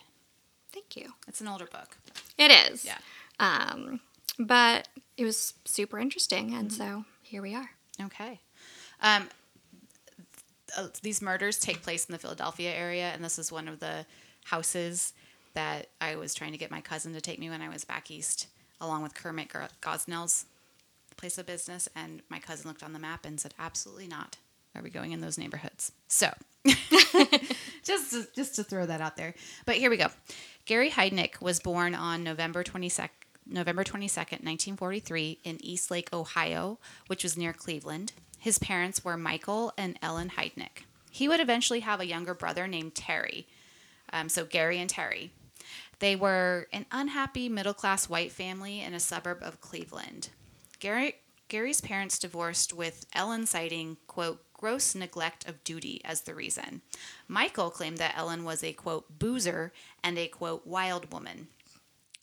Thank 0.72 0.96
you. 0.96 1.14
It's 1.26 1.40
an 1.40 1.48
older 1.48 1.66
book. 1.66 1.96
It 2.36 2.50
is. 2.50 2.84
Yeah. 2.84 2.98
Um, 3.40 4.00
but 4.38 4.88
it 5.16 5.24
was 5.24 5.54
super 5.64 5.98
interesting, 5.98 6.54
and 6.54 6.72
so 6.72 7.04
here 7.22 7.42
we 7.42 7.54
are. 7.54 7.70
Okay. 8.00 8.40
Um, 9.00 9.28
uh, 10.78 10.88
these 11.02 11.20
murders 11.20 11.58
take 11.58 11.82
place 11.82 12.06
in 12.06 12.12
the 12.12 12.18
Philadelphia 12.18 12.70
area, 12.70 13.10
and 13.12 13.24
this 13.24 13.38
is 13.38 13.50
one 13.50 13.68
of 13.68 13.80
the 13.80 14.06
houses 14.44 15.12
that 15.54 15.88
I 16.00 16.14
was 16.16 16.34
trying 16.34 16.52
to 16.52 16.58
get 16.58 16.70
my 16.70 16.80
cousin 16.80 17.12
to 17.14 17.20
take 17.20 17.38
me 17.38 17.50
when 17.50 17.62
I 17.62 17.68
was 17.68 17.84
back 17.84 18.10
east, 18.10 18.46
along 18.80 19.02
with 19.02 19.14
Kermit 19.14 19.50
Gosnell's 19.80 20.46
place 21.16 21.36
of 21.36 21.46
business. 21.46 21.88
And 21.96 22.22
my 22.28 22.38
cousin 22.38 22.68
looked 22.68 22.84
on 22.84 22.92
the 22.92 22.98
map 22.98 23.26
and 23.26 23.40
said, 23.40 23.54
"Absolutely 23.58 24.06
not. 24.06 24.36
Are 24.74 24.82
we 24.82 24.90
going 24.90 25.10
in 25.10 25.20
those 25.20 25.36
neighborhoods?" 25.36 25.90
So, 26.06 26.32
just 27.84 28.12
to, 28.12 28.28
just 28.36 28.54
to 28.56 28.62
throw 28.62 28.86
that 28.86 29.00
out 29.00 29.16
there. 29.16 29.34
But 29.66 29.76
here 29.76 29.90
we 29.90 29.96
go. 29.96 30.08
Gary 30.64 30.90
Heidnik 30.90 31.40
was 31.40 31.58
born 31.58 31.94
on 31.94 32.22
November 32.22 32.62
22nd. 32.62 33.10
November 33.50 33.82
22nd, 33.82 34.44
1943, 34.44 35.38
in 35.42 35.56
Eastlake, 35.64 36.12
Ohio, 36.12 36.78
which 37.06 37.22
was 37.22 37.34
near 37.34 37.54
Cleveland. 37.54 38.12
His 38.38 38.58
parents 38.58 39.04
were 39.04 39.16
Michael 39.16 39.72
and 39.76 39.98
Ellen 40.00 40.30
Heidnik. 40.36 40.84
He 41.10 41.28
would 41.28 41.40
eventually 41.40 41.80
have 41.80 42.00
a 42.00 42.06
younger 42.06 42.34
brother 42.34 42.66
named 42.66 42.94
Terry. 42.94 43.46
Um, 44.12 44.28
so, 44.28 44.44
Gary 44.44 44.78
and 44.78 44.88
Terry. 44.88 45.32
They 45.98 46.14
were 46.14 46.68
an 46.72 46.86
unhappy 46.92 47.48
middle 47.48 47.74
class 47.74 48.08
white 48.08 48.30
family 48.30 48.80
in 48.80 48.94
a 48.94 49.00
suburb 49.00 49.38
of 49.42 49.60
Cleveland. 49.60 50.28
Gary, 50.78 51.16
Gary's 51.48 51.80
parents 51.80 52.18
divorced 52.18 52.72
with 52.72 53.06
Ellen 53.12 53.46
citing, 53.46 53.96
quote, 54.06 54.44
gross 54.52 54.94
neglect 54.94 55.48
of 55.48 55.62
duty 55.64 56.00
as 56.04 56.22
the 56.22 56.34
reason. 56.34 56.82
Michael 57.26 57.70
claimed 57.70 57.98
that 57.98 58.16
Ellen 58.16 58.44
was 58.44 58.62
a 58.62 58.72
quote 58.72 59.18
boozer 59.18 59.72
and 60.02 60.18
a 60.18 60.28
quote 60.28 60.66
wild 60.66 61.12
woman. 61.12 61.48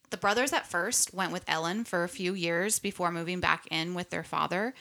The 0.10 0.18
brothers 0.18 0.54
at 0.54 0.68
first 0.68 1.14
went 1.14 1.32
with 1.32 1.44
Ellen 1.48 1.84
for 1.84 2.04
a 2.04 2.10
few 2.10 2.34
years 2.34 2.80
before 2.80 3.12
moving 3.12 3.40
back 3.40 3.68
in 3.72 3.94
with 3.94 4.10
their 4.12 4.24
father. 4.24 4.74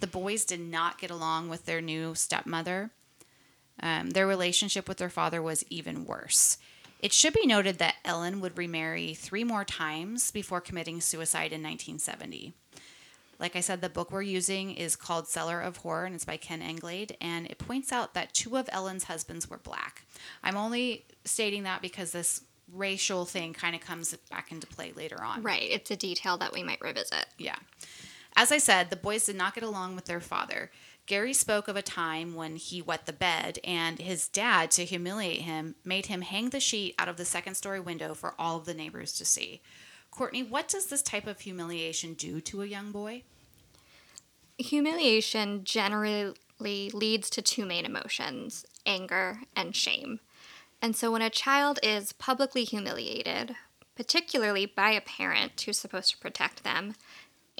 The 0.00 0.06
boys 0.06 0.44
did 0.44 0.60
not 0.60 0.98
get 0.98 1.10
along 1.10 1.48
with 1.48 1.66
their 1.66 1.80
new 1.80 2.14
stepmother. 2.14 2.90
Um, 3.82 4.10
their 4.10 4.26
relationship 4.26 4.88
with 4.88 4.98
their 4.98 5.08
father 5.08 5.40
was 5.40 5.64
even 5.70 6.04
worse. 6.04 6.58
It 7.00 7.12
should 7.12 7.32
be 7.32 7.46
noted 7.46 7.78
that 7.78 7.96
Ellen 8.04 8.40
would 8.40 8.58
remarry 8.58 9.14
three 9.14 9.44
more 9.44 9.64
times 9.64 10.30
before 10.30 10.60
committing 10.60 11.00
suicide 11.00 11.52
in 11.52 11.62
1970. 11.62 12.52
Like 13.38 13.56
I 13.56 13.60
said, 13.60 13.80
the 13.80 13.88
book 13.88 14.10
we're 14.10 14.20
using 14.20 14.72
is 14.72 14.96
called 14.96 15.26
Cellar 15.26 15.62
of 15.62 15.78
Horror 15.78 16.04
and 16.04 16.14
it's 16.14 16.26
by 16.26 16.36
Ken 16.36 16.60
Englade, 16.60 17.16
and 17.22 17.46
it 17.46 17.56
points 17.56 17.90
out 17.90 18.12
that 18.12 18.34
two 18.34 18.58
of 18.58 18.68
Ellen's 18.70 19.04
husbands 19.04 19.48
were 19.48 19.56
black. 19.56 20.04
I'm 20.44 20.58
only 20.58 21.06
stating 21.24 21.62
that 21.62 21.80
because 21.80 22.12
this 22.12 22.42
racial 22.70 23.24
thing 23.24 23.54
kind 23.54 23.74
of 23.74 23.80
comes 23.80 24.14
back 24.30 24.52
into 24.52 24.66
play 24.66 24.92
later 24.92 25.22
on. 25.22 25.42
Right. 25.42 25.62
It's 25.70 25.90
a 25.90 25.96
detail 25.96 26.36
that 26.36 26.52
we 26.52 26.62
might 26.62 26.82
revisit. 26.82 27.26
Yeah. 27.38 27.56
As 28.36 28.52
I 28.52 28.58
said, 28.58 28.90
the 28.90 28.96
boys 28.96 29.24
did 29.24 29.36
not 29.36 29.54
get 29.54 29.64
along 29.64 29.94
with 29.94 30.06
their 30.06 30.20
father. 30.20 30.70
Gary 31.06 31.32
spoke 31.32 31.66
of 31.66 31.76
a 31.76 31.82
time 31.82 32.34
when 32.34 32.56
he 32.56 32.80
wet 32.80 33.06
the 33.06 33.12
bed, 33.12 33.58
and 33.64 33.98
his 33.98 34.28
dad, 34.28 34.70
to 34.70 34.84
humiliate 34.84 35.42
him, 35.42 35.74
made 35.84 36.06
him 36.06 36.22
hang 36.22 36.50
the 36.50 36.60
sheet 36.60 36.94
out 36.98 37.08
of 37.08 37.16
the 37.16 37.24
second 37.24 37.54
story 37.54 37.80
window 37.80 38.14
for 38.14 38.34
all 38.38 38.58
of 38.58 38.64
the 38.64 38.74
neighbors 38.74 39.12
to 39.14 39.24
see. 39.24 39.60
Courtney, 40.10 40.42
what 40.42 40.68
does 40.68 40.86
this 40.86 41.02
type 41.02 41.26
of 41.26 41.40
humiliation 41.40 42.14
do 42.14 42.40
to 42.42 42.62
a 42.62 42.66
young 42.66 42.92
boy? 42.92 43.22
Humiliation 44.58 45.64
generally 45.64 46.34
leads 46.60 47.30
to 47.30 47.42
two 47.42 47.64
main 47.64 47.84
emotions 47.84 48.64
anger 48.86 49.40
and 49.56 49.74
shame. 49.74 50.20
And 50.82 50.96
so 50.96 51.12
when 51.12 51.22
a 51.22 51.30
child 51.30 51.78
is 51.82 52.12
publicly 52.12 52.64
humiliated, 52.64 53.56
particularly 53.94 54.64
by 54.64 54.90
a 54.92 55.00
parent 55.00 55.60
who's 55.60 55.78
supposed 55.78 56.10
to 56.10 56.18
protect 56.18 56.64
them, 56.64 56.94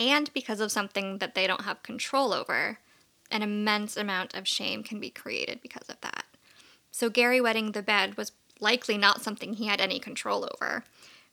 and 0.01 0.33
because 0.33 0.61
of 0.61 0.73
something 0.73 1.19
that 1.19 1.35
they 1.35 1.47
don't 1.47 1.65
have 1.65 1.83
control 1.83 2.33
over, 2.33 2.79
an 3.31 3.43
immense 3.43 3.97
amount 3.97 4.35
of 4.35 4.49
shame 4.49 4.83
can 4.83 4.99
be 4.99 5.11
created 5.11 5.61
because 5.61 5.89
of 5.89 6.01
that. 6.01 6.25
So 6.91 7.11
Gary 7.11 7.41
wetting 7.41 7.73
the 7.73 7.83
bed 7.83 8.17
was 8.17 8.33
likely 8.59 8.97
not 8.97 9.23
something 9.23 9.55
he 9.55 9.67
had 9.67 9.81
any 9.81 10.01
control 10.01 10.49
over, 10.55 10.85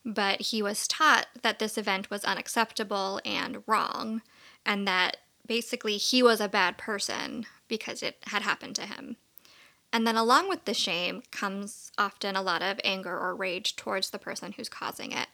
but 0.05 0.41
he 0.41 0.62
was 0.62 0.88
taught 0.88 1.27
that 1.41 1.59
this 1.59 1.77
event 1.77 2.12
was 2.12 2.25
unacceptable 2.25 3.21
and 3.25 3.63
wrong, 3.65 4.21
and 4.65 4.88
that 4.88 5.17
basically 5.45 5.97
he 5.97 6.21
was 6.21 6.41
a 6.41 6.50
bad 6.50 6.77
person 6.77 7.45
because 7.67 8.03
it 8.03 8.17
had 8.27 8.41
happened 8.41 8.75
to 8.75 8.86
him. 8.86 9.15
And 9.93 10.05
then, 10.05 10.17
along 10.17 10.50
with 10.50 10.65
the 10.65 10.74
shame, 10.74 11.24
comes 11.31 11.91
often 11.97 12.36
a 12.36 12.41
lot 12.41 12.62
of 12.62 12.79
anger 12.83 13.17
or 13.17 13.33
rage 13.33 13.77
towards 13.77 14.09
the 14.09 14.19
person 14.19 14.51
who's 14.51 14.67
causing 14.67 15.13
it. 15.13 15.27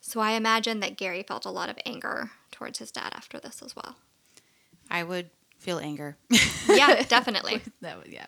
So 0.00 0.20
I 0.20 0.32
imagine 0.32 0.80
that 0.80 0.96
Gary 0.96 1.22
felt 1.22 1.44
a 1.44 1.50
lot 1.50 1.68
of 1.68 1.78
anger 1.84 2.30
towards 2.50 2.78
his 2.78 2.90
dad 2.90 3.12
after 3.14 3.38
this 3.38 3.62
as 3.62 3.74
well. 3.76 3.96
I 4.90 5.02
would 5.02 5.30
feel 5.58 5.78
anger. 5.78 6.16
yeah, 6.68 7.02
definitely. 7.08 7.60
that 7.80 7.98
would, 7.98 8.12
yeah. 8.12 8.26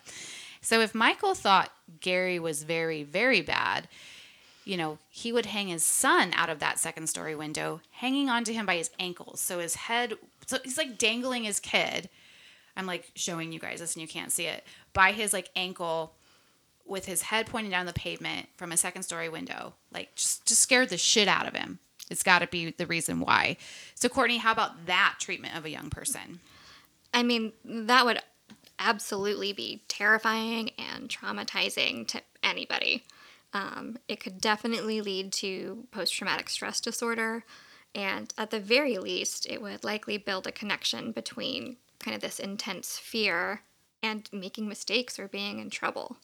So 0.60 0.80
if 0.80 0.94
Michael 0.94 1.34
thought 1.34 1.70
Gary 2.00 2.38
was 2.38 2.64
very, 2.64 3.02
very 3.02 3.40
bad, 3.40 3.88
you 4.64 4.76
know, 4.76 4.98
he 5.08 5.32
would 5.32 5.46
hang 5.46 5.68
his 5.68 5.84
son 5.84 6.32
out 6.34 6.50
of 6.50 6.58
that 6.58 6.78
second 6.78 7.08
story 7.08 7.34
window, 7.34 7.80
hanging 7.92 8.28
onto 8.28 8.52
him 8.52 8.66
by 8.66 8.76
his 8.76 8.90
ankles. 8.98 9.40
So 9.40 9.58
his 9.58 9.74
head, 9.74 10.14
so 10.46 10.58
he's 10.62 10.76
like 10.76 10.98
dangling 10.98 11.44
his 11.44 11.60
kid. 11.60 12.08
I'm 12.76 12.86
like 12.86 13.10
showing 13.14 13.52
you 13.52 13.58
guys 13.58 13.80
this 13.80 13.94
and 13.94 14.02
you 14.02 14.08
can't 14.08 14.30
see 14.30 14.46
it 14.46 14.64
by 14.92 15.12
his 15.12 15.32
like 15.32 15.50
ankle 15.56 16.14
with 16.90 17.06
his 17.06 17.22
head 17.22 17.46
pointing 17.46 17.70
down 17.70 17.86
the 17.86 17.92
pavement 17.92 18.48
from 18.56 18.72
a 18.72 18.76
second 18.76 19.04
story 19.04 19.28
window. 19.28 19.74
Like 19.92 20.14
just 20.16 20.46
just 20.46 20.60
scared 20.60 20.90
the 20.90 20.98
shit 20.98 21.28
out 21.28 21.46
of 21.46 21.54
him. 21.54 21.78
It's 22.10 22.24
got 22.24 22.40
to 22.40 22.48
be 22.48 22.72
the 22.72 22.86
reason 22.86 23.20
why. 23.20 23.56
So 23.94 24.08
Courtney, 24.08 24.38
how 24.38 24.52
about 24.52 24.86
that 24.86 25.14
treatment 25.20 25.56
of 25.56 25.64
a 25.64 25.70
young 25.70 25.88
person? 25.88 26.40
I 27.14 27.22
mean, 27.22 27.52
that 27.64 28.04
would 28.04 28.20
absolutely 28.78 29.52
be 29.52 29.84
terrifying 29.86 30.70
and 30.78 31.08
traumatizing 31.08 32.08
to 32.08 32.20
anybody. 32.42 33.04
Um, 33.52 33.98
it 34.08 34.20
could 34.20 34.40
definitely 34.40 35.00
lead 35.00 35.32
to 35.34 35.86
post 35.92 36.14
traumatic 36.14 36.48
stress 36.48 36.80
disorder, 36.80 37.44
and 37.94 38.32
at 38.38 38.50
the 38.50 38.60
very 38.60 38.96
least, 38.98 39.46
it 39.48 39.60
would 39.60 39.82
likely 39.82 40.18
build 40.18 40.46
a 40.46 40.52
connection 40.52 41.10
between 41.12 41.76
kind 41.98 42.14
of 42.14 42.20
this 42.20 42.38
intense 42.38 42.96
fear 42.98 43.62
and 44.02 44.28
making 44.32 44.68
mistakes 44.68 45.18
or 45.18 45.28
being 45.28 45.58
in 45.58 45.68
trouble. 45.68 46.16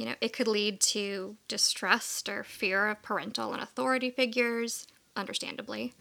You 0.00 0.06
know, 0.06 0.14
it 0.22 0.32
could 0.32 0.48
lead 0.48 0.80
to 0.80 1.36
distrust 1.46 2.30
or 2.30 2.42
fear 2.42 2.88
of 2.88 3.02
parental 3.02 3.52
and 3.52 3.62
authority 3.62 4.08
figures, 4.08 4.86
understandably, 5.14 5.92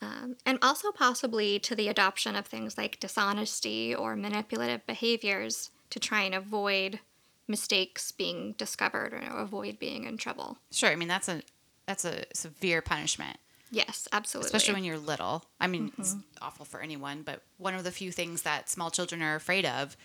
um, 0.00 0.36
and 0.46 0.56
also 0.62 0.92
possibly 0.92 1.58
to 1.58 1.74
the 1.74 1.88
adoption 1.88 2.36
of 2.36 2.46
things 2.46 2.78
like 2.78 3.00
dishonesty 3.00 3.92
or 3.92 4.14
manipulative 4.14 4.86
behaviors 4.86 5.72
to 5.90 5.98
try 5.98 6.22
and 6.22 6.32
avoid 6.32 7.00
mistakes 7.48 8.12
being 8.12 8.54
discovered 8.56 9.12
or 9.12 9.18
avoid 9.18 9.80
being 9.80 10.04
in 10.04 10.16
trouble. 10.16 10.58
Sure, 10.70 10.90
I 10.90 10.94
mean 10.94 11.08
that's 11.08 11.28
a 11.28 11.42
that's 11.86 12.04
a 12.04 12.22
severe 12.32 12.80
punishment. 12.80 13.36
Yes, 13.72 14.06
absolutely. 14.12 14.46
Especially 14.46 14.74
when 14.74 14.84
you're 14.84 14.96
little. 14.96 15.44
I 15.60 15.66
mean, 15.66 15.88
mm-hmm. 15.88 16.00
it's 16.00 16.14
awful 16.40 16.64
for 16.64 16.80
anyone, 16.80 17.22
but 17.22 17.42
one 17.56 17.74
of 17.74 17.82
the 17.82 17.90
few 17.90 18.12
things 18.12 18.42
that 18.42 18.70
small 18.70 18.92
children 18.92 19.22
are 19.22 19.34
afraid 19.34 19.66
of 19.66 19.96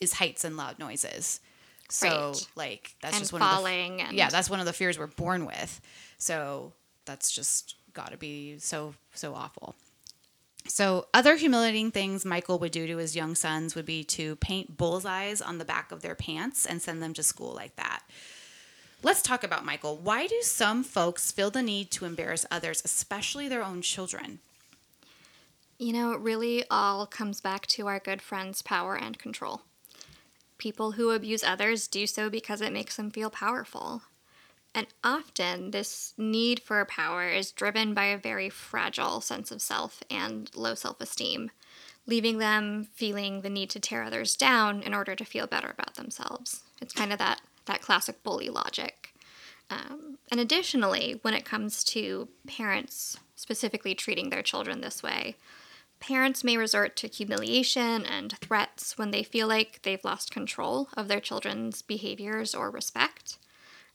is 0.00 0.14
heights 0.14 0.42
and 0.42 0.56
loud 0.56 0.78
noises. 0.78 1.40
So 1.88 2.08
right. 2.08 2.46
like 2.56 2.94
that's 3.00 3.14
and 3.14 3.22
just 3.22 3.32
one 3.32 3.40
falling 3.40 3.92
of 3.92 3.98
the 3.98 4.04
and... 4.04 4.16
yeah 4.16 4.28
that's 4.28 4.50
one 4.50 4.60
of 4.60 4.66
the 4.66 4.72
fears 4.72 4.98
we're 4.98 5.06
born 5.06 5.46
with. 5.46 5.80
So 6.18 6.72
that's 7.04 7.30
just 7.30 7.76
got 7.94 8.10
to 8.12 8.16
be 8.16 8.58
so 8.58 8.94
so 9.14 9.34
awful. 9.34 9.74
So 10.66 11.06
other 11.14 11.36
humiliating 11.36 11.90
things 11.90 12.24
Michael 12.24 12.58
would 12.58 12.72
do 12.72 12.86
to 12.86 12.98
his 12.98 13.16
young 13.16 13.34
sons 13.34 13.74
would 13.74 13.86
be 13.86 14.04
to 14.04 14.36
paint 14.36 14.76
bullseyes 14.76 15.40
on 15.40 15.58
the 15.58 15.64
back 15.64 15.90
of 15.90 16.02
their 16.02 16.14
pants 16.14 16.66
and 16.66 16.82
send 16.82 17.02
them 17.02 17.14
to 17.14 17.22
school 17.22 17.54
like 17.54 17.74
that. 17.76 18.02
Let's 19.02 19.22
talk 19.22 19.44
about 19.44 19.64
Michael. 19.64 19.96
Why 19.96 20.26
do 20.26 20.38
some 20.42 20.82
folks 20.82 21.30
feel 21.30 21.50
the 21.50 21.62
need 21.62 21.90
to 21.92 22.04
embarrass 22.04 22.44
others, 22.50 22.82
especially 22.84 23.48
their 23.48 23.62
own 23.62 23.80
children? 23.80 24.40
You 25.78 25.92
know, 25.92 26.12
it 26.12 26.20
really 26.20 26.64
all 26.70 27.06
comes 27.06 27.40
back 27.40 27.66
to 27.68 27.86
our 27.86 28.00
good 28.00 28.20
friends' 28.20 28.60
power 28.60 28.96
and 28.96 29.16
control. 29.16 29.62
People 30.58 30.92
who 30.92 31.10
abuse 31.10 31.44
others 31.44 31.86
do 31.86 32.06
so 32.06 32.28
because 32.28 32.60
it 32.60 32.72
makes 32.72 32.96
them 32.96 33.10
feel 33.10 33.30
powerful. 33.30 34.02
And 34.74 34.86
often, 35.02 35.70
this 35.70 36.14
need 36.18 36.60
for 36.60 36.84
power 36.84 37.28
is 37.28 37.52
driven 37.52 37.94
by 37.94 38.06
a 38.06 38.18
very 38.18 38.50
fragile 38.50 39.20
sense 39.20 39.50
of 39.50 39.62
self 39.62 40.02
and 40.10 40.50
low 40.54 40.74
self 40.74 41.00
esteem, 41.00 41.50
leaving 42.06 42.38
them 42.38 42.88
feeling 42.94 43.40
the 43.40 43.50
need 43.50 43.70
to 43.70 43.80
tear 43.80 44.02
others 44.02 44.36
down 44.36 44.82
in 44.82 44.94
order 44.94 45.14
to 45.14 45.24
feel 45.24 45.46
better 45.46 45.70
about 45.70 45.94
themselves. 45.94 46.62
It's 46.80 46.92
kind 46.92 47.12
of 47.12 47.18
that, 47.18 47.40
that 47.66 47.80
classic 47.80 48.22
bully 48.22 48.50
logic. 48.50 49.14
Um, 49.70 50.18
and 50.30 50.40
additionally, 50.40 51.18
when 51.22 51.34
it 51.34 51.44
comes 51.44 51.84
to 51.84 52.28
parents 52.46 53.18
specifically 53.36 53.94
treating 53.94 54.30
their 54.30 54.42
children 54.42 54.80
this 54.80 55.02
way, 55.02 55.36
Parents 56.00 56.44
may 56.44 56.56
resort 56.56 56.96
to 56.96 57.08
humiliation 57.08 58.04
and 58.04 58.32
threats 58.38 58.96
when 58.96 59.10
they 59.10 59.22
feel 59.22 59.48
like 59.48 59.80
they've 59.82 60.04
lost 60.04 60.30
control 60.30 60.88
of 60.96 61.08
their 61.08 61.20
children's 61.20 61.82
behaviors 61.82 62.54
or 62.54 62.70
respect. 62.70 63.38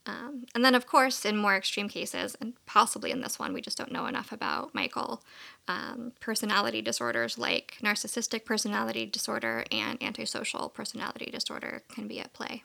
Um, 0.06 0.46
and 0.54 0.66
then, 0.66 0.76
of 0.76 0.86
course, 0.86 1.24
in 1.24 1.38
more 1.38 1.56
extreme 1.56 1.88
cases, 1.88 2.36
and 2.42 2.54
possibly 2.66 3.12
in 3.12 3.22
this 3.22 3.40
one, 3.40 3.54
we 3.54 3.62
just 3.62 3.78
don't 3.78 3.92
know 3.92 4.06
enough 4.06 4.34
about 4.34 4.76
Michael, 4.76 5.24
um, 5.70 6.12
personality 6.20 6.82
disorders 6.82 7.38
like 7.38 7.78
narcissistic 7.82 8.44
personality 8.44 9.06
disorder 9.06 9.64
and 9.72 10.02
antisocial 10.04 10.68
personality 10.68 11.32
disorder 11.32 11.84
can 11.88 12.08
be 12.08 12.20
at 12.20 12.34
play. 12.34 12.64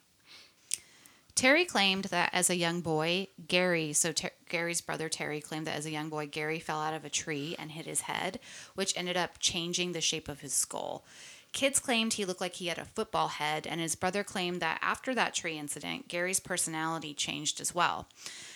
Terry 1.38 1.64
claimed 1.64 2.06
that 2.06 2.30
as 2.32 2.50
a 2.50 2.56
young 2.56 2.80
boy, 2.80 3.28
Gary, 3.46 3.92
so 3.92 4.10
Ter- 4.10 4.32
Gary's 4.48 4.80
brother 4.80 5.08
Terry 5.08 5.40
claimed 5.40 5.68
that 5.68 5.76
as 5.76 5.86
a 5.86 5.90
young 5.92 6.08
boy, 6.08 6.26
Gary 6.26 6.58
fell 6.58 6.80
out 6.80 6.94
of 6.94 7.04
a 7.04 7.08
tree 7.08 7.54
and 7.60 7.70
hit 7.70 7.86
his 7.86 8.00
head, 8.00 8.40
which 8.74 8.92
ended 8.96 9.16
up 9.16 9.38
changing 9.38 9.92
the 9.92 10.00
shape 10.00 10.28
of 10.28 10.40
his 10.40 10.52
skull. 10.52 11.04
Kids 11.52 11.78
claimed 11.78 12.14
he 12.14 12.24
looked 12.24 12.40
like 12.40 12.54
he 12.54 12.66
had 12.66 12.76
a 12.76 12.84
football 12.84 13.28
head, 13.28 13.68
and 13.68 13.80
his 13.80 13.94
brother 13.94 14.24
claimed 14.24 14.60
that 14.60 14.80
after 14.82 15.14
that 15.14 15.32
tree 15.32 15.56
incident, 15.56 16.08
Gary's 16.08 16.40
personality 16.40 17.14
changed 17.14 17.60
as 17.60 17.72
well. 17.72 18.08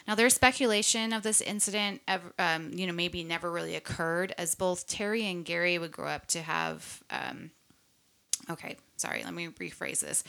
Now, 0.09 0.17
there's 0.17 0.35
speculation 0.35 1.13
of 1.13 1.23
this 1.23 1.41
incident, 1.41 2.01
um, 2.37 2.73
you 2.75 2.89
know, 2.89 2.93
maybe 2.93 3.23
never 3.23 3.49
really 3.49 3.77
occurred, 3.77 4.35
as 4.37 4.57
both 4.57 4.89
Terry 4.89 5.25
and 5.27 5.45
Gary 5.45 5.79
would 5.79 5.93
grow 5.93 6.09
up 6.09 6.27
to 6.27 6.43
have. 6.43 7.01
Um, 7.11 7.53
okay, 8.51 8.77
sorry, 8.97 9.23
let 9.23 9.35
me 9.35 9.47
rephrase 9.47 10.01
this 10.01 10.25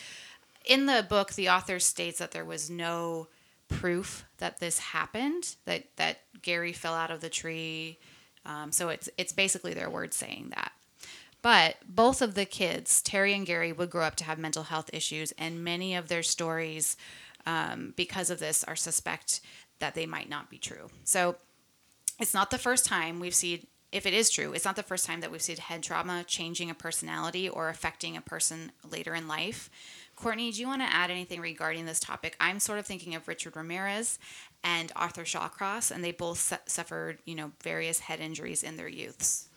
in 0.65 0.85
the 0.85 1.05
book, 1.07 1.33
the 1.33 1.49
author 1.49 1.79
states 1.79 2.19
that 2.19 2.31
there 2.31 2.45
was 2.45 2.69
no 2.69 3.27
proof 3.69 4.25
that 4.37 4.59
this 4.59 4.79
happened, 4.79 5.55
that 5.65 5.85
that 5.95 6.19
Gary 6.41 6.73
fell 6.73 6.93
out 6.93 7.11
of 7.11 7.21
the 7.21 7.29
tree. 7.29 7.99
Um, 8.45 8.71
so 8.71 8.89
it's 8.89 9.09
it's 9.17 9.33
basically 9.33 9.73
their 9.73 9.89
words 9.89 10.15
saying 10.15 10.51
that. 10.55 10.71
But 11.41 11.75
both 11.85 12.21
of 12.21 12.35
the 12.35 12.45
kids, 12.45 13.01
Terry 13.01 13.33
and 13.33 13.45
Gary, 13.45 13.73
would 13.73 13.89
grow 13.89 14.05
up 14.05 14.15
to 14.15 14.23
have 14.23 14.39
mental 14.39 14.63
health 14.63 14.89
issues, 14.93 15.33
and 15.33 15.63
many 15.63 15.93
of 15.93 16.07
their 16.07 16.23
stories, 16.23 16.95
um, 17.45 17.93
because 17.97 18.29
of 18.29 18.39
this, 18.39 18.63
are 18.63 18.77
suspect 18.77 19.41
that 19.79 19.93
they 19.93 20.05
might 20.05 20.29
not 20.29 20.49
be 20.49 20.57
true. 20.57 20.89
So 21.03 21.35
it's 22.17 22.33
not 22.33 22.49
the 22.49 22.57
first 22.57 22.85
time 22.85 23.19
we've 23.19 23.35
seen, 23.35 23.67
if 23.91 24.05
it 24.05 24.13
is 24.13 24.29
true, 24.29 24.53
it's 24.53 24.63
not 24.63 24.77
the 24.77 24.83
first 24.83 25.05
time 25.05 25.19
that 25.19 25.31
we've 25.31 25.41
seen 25.41 25.57
head 25.57 25.83
trauma 25.83 26.23
changing 26.25 26.69
a 26.69 26.75
personality 26.75 27.49
or 27.49 27.67
affecting 27.67 28.15
a 28.15 28.21
person 28.21 28.71
later 28.89 29.13
in 29.13 29.27
life. 29.27 29.69
Courtney, 30.23 30.53
do 30.53 30.61
you 30.61 30.67
want 30.67 30.81
to 30.81 30.87
add 30.87 31.11
anything 31.11 31.41
regarding 31.41 31.85
this 31.85 31.99
topic? 31.99 32.37
I'm 32.39 32.57
sort 32.57 32.79
of 32.79 32.85
thinking 32.85 33.13
of 33.13 33.27
Richard 33.27 33.57
Ramirez 33.57 34.19
and 34.63 34.89
Arthur 34.95 35.23
Shawcross, 35.23 35.91
and 35.91 36.01
they 36.01 36.13
both 36.13 36.39
su- 36.39 36.55
suffered, 36.65 37.19
you 37.25 37.35
know, 37.35 37.51
various 37.61 37.99
head 37.99 38.21
injuries 38.21 38.63
in 38.63 38.77
their 38.77 38.87
youths. 38.87 39.49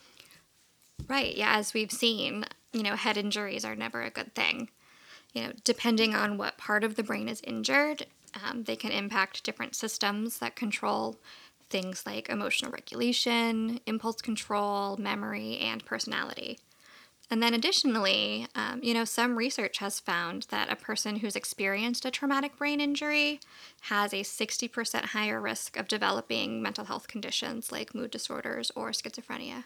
Right. 1.07 1.37
Yeah. 1.37 1.57
As 1.57 1.73
we've 1.73 1.93
seen, 1.93 2.47
you 2.73 2.83
know, 2.83 2.97
head 2.97 3.17
injuries 3.17 3.65
are 3.65 3.77
never 3.77 4.03
a 4.03 4.11
good 4.11 4.35
thing. 4.35 4.69
You 5.35 5.45
know, 5.45 5.53
depending 5.63 6.17
on 6.17 6.37
what 6.37 6.59
part 6.59 6.83
of 6.83 6.97
the 6.97 7.05
brain 7.05 7.29
is 7.29 7.41
injured, 7.45 8.07
um, 8.45 8.65
they 8.65 8.75
can 8.75 8.91
impact 8.91 9.45
different 9.45 9.77
systems 9.77 10.39
that 10.41 10.57
control 10.57 11.17
things 11.71 12.05
like 12.05 12.29
emotional 12.29 12.73
regulation, 12.73 13.79
impulse 13.87 14.21
control, 14.21 14.97
memory, 14.97 15.59
and 15.59 15.85
personality. 15.85 16.59
And 17.29 17.43
then 17.43 17.55
additionally, 17.55 18.47
um, 18.55 18.81
you 18.83 18.95
know, 18.95 19.05
some 19.05 19.37
research 19.37 19.79
has 19.79 19.99
found 19.99 20.47
that 20.51 20.71
a 20.71 20.77
person 20.77 21.17
who's 21.17 21.35
experienced 21.35 22.05
a 22.05 22.11
traumatic 22.11 22.57
brain 22.57 22.81
injury 22.81 23.41
has 23.83 24.13
a 24.13 24.21
60% 24.21 25.07
higher 25.07 25.41
risk 25.41 25.77
of 25.77 25.89
developing 25.89 26.63
mental 26.63 26.85
health 26.85 27.09
conditions 27.09 27.73
like 27.73 27.95
mood 27.95 28.13
disorders 28.13 28.71
or 28.77 28.91
schizophrenia. 28.91 29.65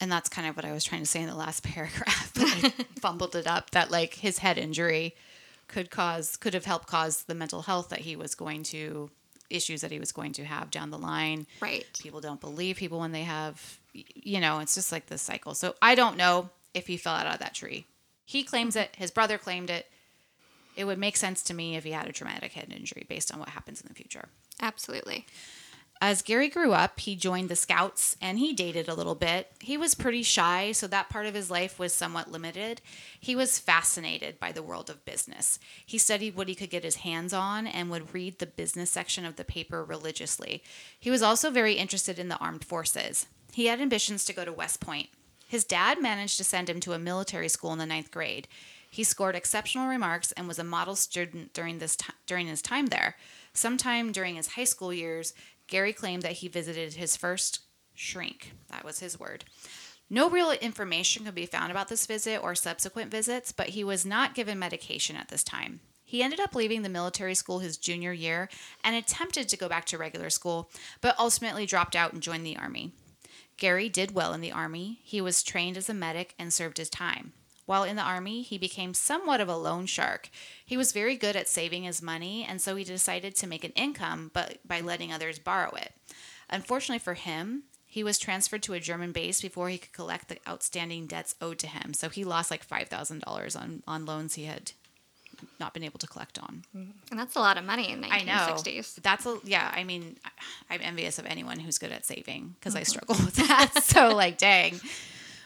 And 0.00 0.10
that's 0.10 0.28
kind 0.28 0.48
of 0.48 0.56
what 0.56 0.64
I 0.64 0.72
was 0.72 0.84
trying 0.84 1.02
to 1.02 1.06
say 1.06 1.20
in 1.20 1.28
the 1.28 1.34
last 1.34 1.62
paragraph, 1.74 2.32
but 2.34 2.44
I 2.44 2.72
fumbled 3.00 3.36
it 3.36 3.46
up 3.46 3.70
that 3.72 3.90
like 3.90 4.14
his 4.14 4.38
head 4.38 4.56
injury 4.56 5.14
could 5.68 5.90
cause 5.90 6.36
could 6.36 6.54
have 6.54 6.64
helped 6.64 6.86
cause 6.86 7.24
the 7.24 7.34
mental 7.34 7.62
health 7.62 7.88
that 7.90 8.00
he 8.00 8.16
was 8.16 8.34
going 8.34 8.62
to 8.62 9.10
issues 9.50 9.80
that 9.80 9.90
he 9.90 9.98
was 9.98 10.12
going 10.12 10.32
to 10.32 10.44
have 10.44 10.70
down 10.70 10.90
the 10.90 10.98
line. 10.98 11.46
Right. 11.60 11.86
People 12.00 12.20
don't 12.20 12.40
believe 12.40 12.76
people 12.76 12.98
when 12.98 13.12
they 13.12 13.22
have 13.22 13.78
you 14.14 14.40
know, 14.40 14.58
it's 14.58 14.74
just 14.74 14.92
like 14.92 15.06
this 15.06 15.22
cycle. 15.22 15.54
So 15.54 15.74
I 15.80 15.94
don't 15.94 16.16
know 16.16 16.50
if 16.74 16.86
he 16.86 16.96
fell 16.96 17.14
out 17.14 17.26
of 17.26 17.38
that 17.38 17.54
tree. 17.54 17.86
He 18.24 18.42
claims 18.42 18.76
it, 18.76 18.90
his 18.96 19.10
brother 19.10 19.38
claimed 19.38 19.70
it. 19.70 19.86
It 20.76 20.84
would 20.84 20.98
make 20.98 21.16
sense 21.16 21.42
to 21.44 21.54
me 21.54 21.76
if 21.76 21.84
he 21.84 21.92
had 21.92 22.06
a 22.06 22.12
traumatic 22.12 22.52
head 22.52 22.72
injury 22.74 23.06
based 23.08 23.32
on 23.32 23.38
what 23.38 23.48
happens 23.50 23.80
in 23.80 23.88
the 23.88 23.94
future. 23.94 24.28
Absolutely. 24.60 25.24
As 25.98 26.20
Gary 26.20 26.48
grew 26.48 26.72
up, 26.72 27.00
he 27.00 27.16
joined 27.16 27.48
the 27.48 27.56
Scouts 27.56 28.16
and 28.20 28.38
he 28.38 28.52
dated 28.52 28.86
a 28.86 28.94
little 28.94 29.14
bit. 29.14 29.50
He 29.60 29.78
was 29.78 29.94
pretty 29.94 30.22
shy, 30.22 30.72
so 30.72 30.86
that 30.86 31.08
part 31.08 31.24
of 31.24 31.32
his 31.32 31.50
life 31.50 31.78
was 31.78 31.94
somewhat 31.94 32.30
limited. 32.30 32.82
He 33.18 33.34
was 33.34 33.58
fascinated 33.58 34.38
by 34.38 34.52
the 34.52 34.62
world 34.62 34.90
of 34.90 35.06
business. 35.06 35.58
He 35.86 35.96
studied 35.96 36.36
what 36.36 36.48
he 36.48 36.54
could 36.54 36.68
get 36.68 36.84
his 36.84 36.96
hands 36.96 37.32
on 37.32 37.66
and 37.66 37.90
would 37.90 38.12
read 38.12 38.38
the 38.38 38.46
business 38.46 38.90
section 38.90 39.24
of 39.24 39.36
the 39.36 39.44
paper 39.44 39.82
religiously. 39.82 40.62
He 41.00 41.10
was 41.10 41.22
also 41.22 41.50
very 41.50 41.74
interested 41.74 42.18
in 42.18 42.28
the 42.28 42.38
armed 42.38 42.64
forces. 42.64 43.26
He 43.52 43.66
had 43.66 43.80
ambitions 43.80 44.24
to 44.26 44.32
go 44.32 44.44
to 44.44 44.52
West 44.52 44.80
Point. 44.80 45.08
His 45.48 45.64
dad 45.64 46.02
managed 46.02 46.36
to 46.38 46.44
send 46.44 46.68
him 46.68 46.80
to 46.80 46.92
a 46.92 46.98
military 46.98 47.48
school 47.48 47.72
in 47.72 47.78
the 47.78 47.86
ninth 47.86 48.10
grade. 48.10 48.48
He 48.90 49.04
scored 49.04 49.36
exceptional 49.36 49.88
remarks 49.88 50.32
and 50.32 50.48
was 50.48 50.58
a 50.58 50.64
model 50.64 50.96
student 50.96 51.52
during 51.52 51.78
this 51.78 51.96
t- 51.96 52.12
during 52.26 52.46
his 52.46 52.62
time 52.62 52.86
there. 52.86 53.16
Sometime 53.52 54.12
during 54.12 54.36
his 54.36 54.48
high 54.48 54.64
school 54.64 54.92
years, 54.92 55.34
Gary 55.68 55.92
claimed 55.92 56.22
that 56.22 56.32
he 56.32 56.48
visited 56.48 56.94
his 56.94 57.16
first 57.16 57.60
shrink. 57.94 58.52
That 58.68 58.84
was 58.84 59.00
his 59.00 59.18
word. 59.18 59.44
No 60.08 60.30
real 60.30 60.52
information 60.52 61.24
could 61.24 61.34
be 61.34 61.46
found 61.46 61.70
about 61.70 61.88
this 61.88 62.06
visit 62.06 62.42
or 62.42 62.54
subsequent 62.54 63.10
visits, 63.10 63.50
but 63.50 63.70
he 63.70 63.82
was 63.82 64.06
not 64.06 64.34
given 64.34 64.58
medication 64.58 65.16
at 65.16 65.28
this 65.28 65.42
time. 65.42 65.80
He 66.04 66.22
ended 66.22 66.38
up 66.38 66.54
leaving 66.54 66.82
the 66.82 66.88
military 66.88 67.34
school 67.34 67.58
his 67.58 67.76
junior 67.76 68.12
year 68.12 68.48
and 68.84 68.94
attempted 68.94 69.48
to 69.48 69.56
go 69.56 69.68
back 69.68 69.84
to 69.86 69.98
regular 69.98 70.30
school, 70.30 70.70
but 71.00 71.18
ultimately 71.18 71.66
dropped 71.66 71.96
out 71.96 72.12
and 72.12 72.22
joined 72.22 72.46
the 72.46 72.56
Army. 72.56 72.92
Gary 73.56 73.88
did 73.88 74.12
well 74.12 74.32
in 74.32 74.40
the 74.40 74.52
Army. 74.52 75.00
He 75.02 75.20
was 75.20 75.42
trained 75.42 75.76
as 75.76 75.88
a 75.88 75.94
medic 75.94 76.34
and 76.38 76.52
served 76.52 76.78
his 76.78 76.90
time. 76.90 77.32
While 77.64 77.82
in 77.82 77.96
the 77.96 78.02
Army, 78.02 78.42
he 78.42 78.58
became 78.58 78.94
somewhat 78.94 79.40
of 79.40 79.48
a 79.48 79.56
loan 79.56 79.86
shark. 79.86 80.30
He 80.64 80.76
was 80.76 80.92
very 80.92 81.16
good 81.16 81.34
at 81.34 81.48
saving 81.48 81.82
his 81.82 82.00
money, 82.00 82.44
and 82.48 82.60
so 82.60 82.76
he 82.76 82.84
decided 82.84 83.34
to 83.36 83.46
make 83.46 83.64
an 83.64 83.72
income 83.72 84.30
but 84.32 84.58
by 84.66 84.80
letting 84.80 85.12
others 85.12 85.40
borrow 85.40 85.74
it. 85.74 85.92
Unfortunately 86.48 87.00
for 87.00 87.14
him, 87.14 87.64
he 87.84 88.04
was 88.04 88.18
transferred 88.18 88.62
to 88.64 88.74
a 88.74 88.80
German 88.80 89.10
base 89.10 89.40
before 89.40 89.68
he 89.68 89.78
could 89.78 89.92
collect 89.92 90.28
the 90.28 90.38
outstanding 90.46 91.06
debts 91.06 91.34
owed 91.40 91.58
to 91.60 91.66
him. 91.66 91.92
So 91.94 92.08
he 92.08 92.24
lost 92.24 92.50
like 92.50 92.66
$5,000 92.66 93.60
on, 93.60 93.82
on 93.86 94.04
loans 94.04 94.34
he 94.34 94.44
had 94.44 94.72
not 95.60 95.74
been 95.74 95.82
able 95.84 95.98
to 95.98 96.06
collect 96.06 96.38
on. 96.38 96.64
And 96.74 97.18
that's 97.18 97.36
a 97.36 97.40
lot 97.40 97.58
of 97.58 97.64
money 97.64 97.90
in 97.90 98.00
the 98.00 98.08
1960s. 98.08 98.28
I 98.28 98.72
know. 98.72 98.82
That's 99.02 99.26
a 99.26 99.38
yeah. 99.44 99.72
I 99.74 99.84
mean, 99.84 100.16
I'm 100.70 100.80
envious 100.82 101.18
of 101.18 101.26
anyone 101.26 101.58
who's 101.58 101.78
good 101.78 101.92
at 101.92 102.04
saving 102.04 102.54
because 102.58 102.74
mm-hmm. 102.74 102.80
I 102.80 102.84
struggle 102.84 103.16
with 103.24 103.34
that. 103.36 103.82
so 103.82 104.14
like, 104.14 104.38
dang. 104.38 104.80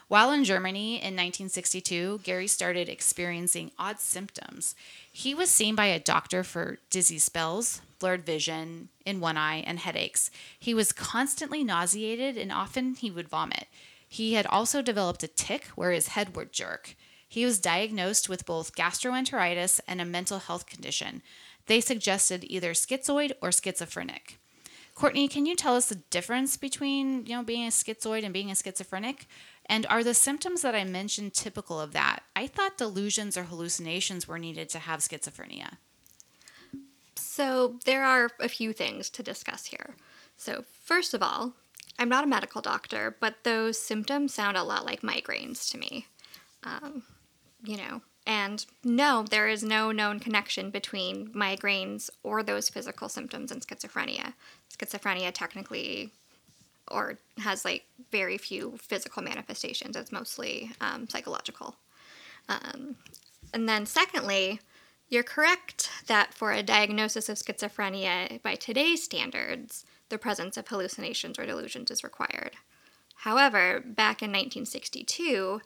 While 0.08 0.32
in 0.32 0.42
Germany 0.42 0.94
in 0.94 1.14
1962, 1.14 2.22
Gary 2.24 2.48
started 2.48 2.88
experiencing 2.88 3.70
odd 3.78 4.00
symptoms. 4.00 4.74
He 5.12 5.34
was 5.34 5.50
seen 5.50 5.76
by 5.76 5.86
a 5.86 6.00
doctor 6.00 6.42
for 6.42 6.78
dizzy 6.90 7.20
spells, 7.20 7.80
blurred 8.00 8.26
vision 8.26 8.88
in 9.06 9.20
one 9.20 9.36
eye, 9.36 9.62
and 9.64 9.78
headaches. 9.78 10.32
He 10.58 10.74
was 10.74 10.90
constantly 10.90 11.62
nauseated 11.62 12.36
and 12.36 12.50
often 12.50 12.96
he 12.96 13.08
would 13.08 13.28
vomit. 13.28 13.66
He 14.08 14.32
had 14.32 14.46
also 14.46 14.82
developed 14.82 15.22
a 15.22 15.28
tic 15.28 15.66
where 15.76 15.92
his 15.92 16.08
head 16.08 16.34
would 16.34 16.52
jerk. 16.52 16.96
He 17.32 17.44
was 17.44 17.60
diagnosed 17.60 18.28
with 18.28 18.44
both 18.44 18.74
gastroenteritis 18.74 19.78
and 19.86 20.00
a 20.00 20.04
mental 20.04 20.40
health 20.40 20.66
condition. 20.66 21.22
They 21.66 21.80
suggested 21.80 22.44
either 22.48 22.72
schizoid 22.72 23.34
or 23.40 23.52
schizophrenic. 23.52 24.40
Courtney, 24.96 25.28
can 25.28 25.46
you 25.46 25.54
tell 25.54 25.76
us 25.76 25.88
the 25.88 26.02
difference 26.10 26.56
between, 26.56 27.24
you 27.26 27.36
know, 27.36 27.44
being 27.44 27.68
a 27.68 27.70
schizoid 27.70 28.24
and 28.24 28.34
being 28.34 28.50
a 28.50 28.56
schizophrenic? 28.56 29.28
And 29.66 29.86
are 29.86 30.02
the 30.02 30.12
symptoms 30.12 30.62
that 30.62 30.74
I 30.74 30.82
mentioned 30.82 31.32
typical 31.32 31.80
of 31.80 31.92
that? 31.92 32.24
I 32.34 32.48
thought 32.48 32.76
delusions 32.76 33.36
or 33.36 33.44
hallucinations 33.44 34.26
were 34.26 34.40
needed 34.40 34.68
to 34.70 34.80
have 34.80 34.98
schizophrenia. 34.98 35.76
So, 37.14 37.76
there 37.84 38.02
are 38.02 38.30
a 38.40 38.48
few 38.48 38.72
things 38.72 39.08
to 39.10 39.22
discuss 39.22 39.66
here. 39.66 39.94
So, 40.36 40.64
first 40.82 41.14
of 41.14 41.22
all, 41.22 41.52
I'm 41.96 42.08
not 42.08 42.24
a 42.24 42.26
medical 42.26 42.60
doctor, 42.60 43.14
but 43.20 43.44
those 43.44 43.78
symptoms 43.78 44.34
sound 44.34 44.56
a 44.56 44.64
lot 44.64 44.84
like 44.84 45.02
migraines 45.02 45.70
to 45.70 45.78
me. 45.78 46.06
Um, 46.64 47.04
you 47.64 47.76
know, 47.76 48.02
and 48.26 48.64
no, 48.84 49.24
there 49.28 49.48
is 49.48 49.62
no 49.62 49.92
known 49.92 50.20
connection 50.20 50.70
between 50.70 51.28
migraines 51.32 52.10
or 52.22 52.42
those 52.42 52.68
physical 52.68 53.08
symptoms 53.08 53.50
and 53.50 53.66
schizophrenia. 53.66 54.34
Schizophrenia 54.76 55.32
technically 55.32 56.12
or 56.90 57.18
has 57.38 57.64
like 57.64 57.84
very 58.10 58.36
few 58.36 58.76
physical 58.78 59.22
manifestations. 59.22 59.96
It's 59.96 60.12
mostly 60.12 60.72
um, 60.80 61.08
psychological. 61.08 61.76
Um, 62.48 62.96
and 63.54 63.68
then, 63.68 63.86
secondly, 63.86 64.60
you're 65.08 65.22
correct 65.22 65.90
that 66.06 66.34
for 66.34 66.52
a 66.52 66.62
diagnosis 66.62 67.28
of 67.28 67.38
schizophrenia 67.38 68.42
by 68.42 68.54
today's 68.54 69.02
standards, 69.02 69.84
the 70.08 70.18
presence 70.18 70.56
of 70.56 70.68
hallucinations 70.68 71.38
or 71.38 71.46
delusions 71.46 71.90
is 71.90 72.04
required. 72.04 72.52
However, 73.16 73.80
back 73.80 74.22
in 74.22 74.30
1962, 74.30 75.60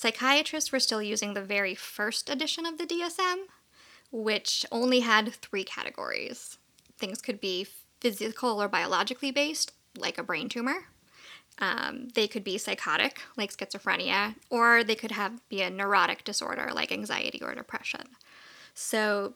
Psychiatrists 0.00 0.72
were 0.72 0.80
still 0.80 1.02
using 1.02 1.34
the 1.34 1.42
very 1.42 1.74
first 1.74 2.30
edition 2.30 2.64
of 2.64 2.78
the 2.78 2.86
DSM, 2.86 3.36
which 4.10 4.64
only 4.72 5.00
had 5.00 5.34
three 5.34 5.62
categories. 5.62 6.56
Things 6.96 7.20
could 7.20 7.38
be 7.38 7.66
physical 8.00 8.62
or 8.62 8.66
biologically 8.66 9.30
based, 9.30 9.72
like 9.98 10.16
a 10.16 10.22
brain 10.22 10.48
tumor. 10.48 10.86
Um, 11.58 12.08
they 12.14 12.26
could 12.26 12.42
be 12.42 12.56
psychotic, 12.56 13.20
like 13.36 13.54
schizophrenia, 13.54 14.36
or 14.48 14.82
they 14.82 14.94
could 14.94 15.10
have 15.10 15.46
be 15.50 15.60
a 15.60 15.68
neurotic 15.68 16.24
disorder, 16.24 16.70
like 16.74 16.90
anxiety 16.90 17.42
or 17.42 17.54
depression. 17.54 18.08
So, 18.72 19.34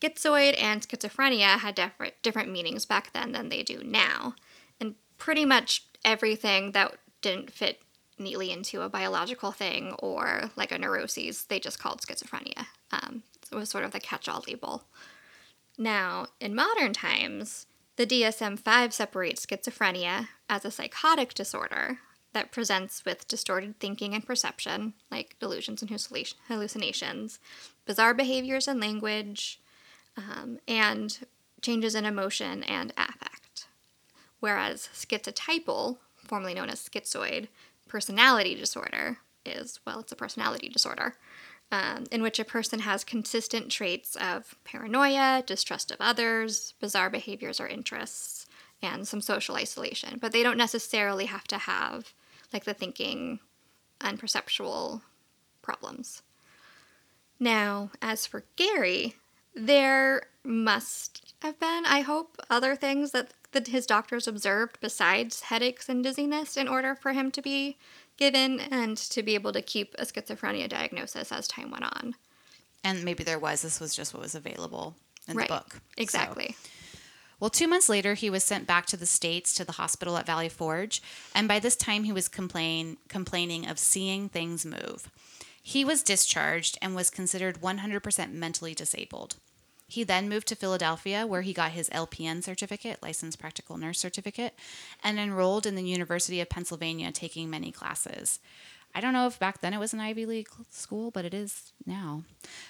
schizoid 0.00 0.54
and 0.62 0.82
schizophrenia 0.82 1.58
had 1.58 1.74
different 1.74 2.14
different 2.22 2.52
meanings 2.52 2.86
back 2.86 3.12
then 3.12 3.32
than 3.32 3.48
they 3.48 3.64
do 3.64 3.82
now, 3.82 4.36
and 4.80 4.94
pretty 5.18 5.44
much 5.44 5.84
everything 6.04 6.70
that 6.70 6.96
didn't 7.22 7.50
fit 7.50 7.80
neatly 8.18 8.50
into 8.50 8.82
a 8.82 8.88
biological 8.88 9.52
thing 9.52 9.92
or 9.98 10.50
like 10.56 10.72
a 10.72 10.78
neuroses. 10.78 11.44
They 11.44 11.60
just 11.60 11.78
called 11.78 12.00
schizophrenia. 12.00 12.66
Um, 12.90 13.22
it 13.50 13.54
was 13.54 13.68
sort 13.68 13.84
of 13.84 13.92
the 13.92 14.00
catch 14.00 14.28
all 14.28 14.44
label. 14.46 14.84
Now, 15.78 16.28
in 16.40 16.54
modern 16.54 16.92
times, 16.92 17.66
the 17.96 18.06
DSM 18.06 18.58
5 18.58 18.94
separates 18.94 19.44
schizophrenia 19.44 20.28
as 20.48 20.64
a 20.64 20.70
psychotic 20.70 21.34
disorder 21.34 21.98
that 22.32 22.52
presents 22.52 23.04
with 23.04 23.28
distorted 23.28 23.78
thinking 23.80 24.14
and 24.14 24.26
perception, 24.26 24.94
like 25.10 25.36
delusions 25.40 25.82
and 25.82 25.90
hallucinations, 26.48 27.38
bizarre 27.86 28.12
behaviors 28.12 28.68
and 28.68 28.80
language, 28.80 29.60
um, 30.16 30.58
and 30.68 31.26
changes 31.62 31.94
in 31.94 32.04
emotion 32.04 32.62
and 32.64 32.92
affect. 32.98 33.68
Whereas 34.40 34.90
schizotypal, 34.92 35.96
formerly 36.16 36.52
known 36.52 36.68
as 36.68 36.86
schizoid, 36.86 37.48
personality 37.88 38.54
disorder 38.54 39.18
is, 39.44 39.80
well, 39.86 40.00
it's 40.00 40.12
a 40.12 40.16
personality 40.16 40.68
disorder. 40.68 41.16
Um, 41.72 42.04
in 42.12 42.22
which 42.22 42.38
a 42.38 42.44
person 42.44 42.78
has 42.78 43.02
consistent 43.02 43.72
traits 43.72 44.14
of 44.14 44.54
paranoia, 44.62 45.42
distrust 45.44 45.90
of 45.90 45.96
others, 46.00 46.74
bizarre 46.78 47.10
behaviors 47.10 47.58
or 47.58 47.66
interests, 47.66 48.46
and 48.80 49.08
some 49.08 49.20
social 49.20 49.56
isolation. 49.56 50.18
But 50.20 50.30
they 50.30 50.44
don't 50.44 50.56
necessarily 50.56 51.24
have 51.24 51.44
to 51.48 51.58
have 51.58 52.12
like 52.52 52.64
the 52.64 52.74
thinking 52.74 53.40
and 54.00 54.18
perceptual 54.18 55.02
problems. 55.60 56.22
Now, 57.40 57.90
as 58.00 58.26
for 58.26 58.44
Gary, 58.54 59.16
there 59.54 60.28
must 60.44 61.34
have 61.42 61.58
been, 61.58 61.84
I 61.84 62.00
hope, 62.00 62.40
other 62.48 62.76
things 62.76 63.10
that, 63.10 63.32
that 63.56 63.68
his 63.68 63.86
doctors 63.86 64.28
observed 64.28 64.76
besides 64.82 65.40
headaches 65.42 65.88
and 65.88 66.04
dizziness 66.04 66.58
in 66.58 66.68
order 66.68 66.94
for 66.94 67.14
him 67.14 67.30
to 67.30 67.40
be 67.40 67.78
given 68.18 68.60
and 68.60 68.98
to 68.98 69.22
be 69.22 69.34
able 69.34 69.50
to 69.50 69.62
keep 69.62 69.94
a 69.98 70.04
schizophrenia 70.04 70.68
diagnosis 70.68 71.32
as 71.32 71.48
time 71.48 71.70
went 71.70 71.84
on. 71.84 72.14
And 72.84 73.02
maybe 73.02 73.24
there 73.24 73.38
was, 73.38 73.62
this 73.62 73.80
was 73.80 73.96
just 73.96 74.12
what 74.12 74.22
was 74.22 74.34
available 74.34 74.94
in 75.26 75.38
right. 75.38 75.48
the 75.48 75.54
book. 75.54 75.80
Exactly. 75.96 76.54
So. 76.62 76.70
Well, 77.40 77.50
two 77.50 77.66
months 77.66 77.88
later, 77.88 78.12
he 78.12 78.28
was 78.28 78.44
sent 78.44 78.66
back 78.66 78.84
to 78.86 78.96
the 78.98 79.06
States 79.06 79.54
to 79.54 79.64
the 79.64 79.72
hospital 79.72 80.18
at 80.18 80.26
Valley 80.26 80.50
Forge, 80.50 81.02
and 81.34 81.48
by 81.48 81.58
this 81.58 81.76
time, 81.76 82.04
he 82.04 82.12
was 82.12 82.28
complain, 82.28 82.98
complaining 83.08 83.66
of 83.66 83.78
seeing 83.78 84.28
things 84.28 84.66
move. 84.66 85.10
He 85.62 85.82
was 85.82 86.02
discharged 86.02 86.78
and 86.82 86.94
was 86.94 87.10
considered 87.10 87.60
100% 87.62 88.32
mentally 88.32 88.74
disabled. 88.74 89.36
He 89.86 90.02
then 90.02 90.28
moved 90.28 90.48
to 90.48 90.56
Philadelphia, 90.56 91.26
where 91.26 91.42
he 91.42 91.52
got 91.52 91.70
his 91.70 91.88
LPN 91.90 92.42
certificate, 92.42 93.02
licensed 93.02 93.38
practical 93.38 93.76
nurse 93.76 93.98
certificate, 93.98 94.54
and 95.02 95.18
enrolled 95.18 95.66
in 95.66 95.76
the 95.76 95.84
University 95.84 96.40
of 96.40 96.48
Pennsylvania, 96.48 97.12
taking 97.12 97.48
many 97.48 97.70
classes. 97.70 98.40
I 98.96 99.00
don't 99.00 99.12
know 99.12 99.26
if 99.26 99.38
back 99.38 99.60
then 99.60 99.74
it 99.74 99.78
was 99.78 99.92
an 99.92 100.00
Ivy 100.00 100.24
League 100.24 100.48
school, 100.70 101.10
but 101.10 101.26
it 101.26 101.34
is 101.34 101.72
now. 101.84 102.24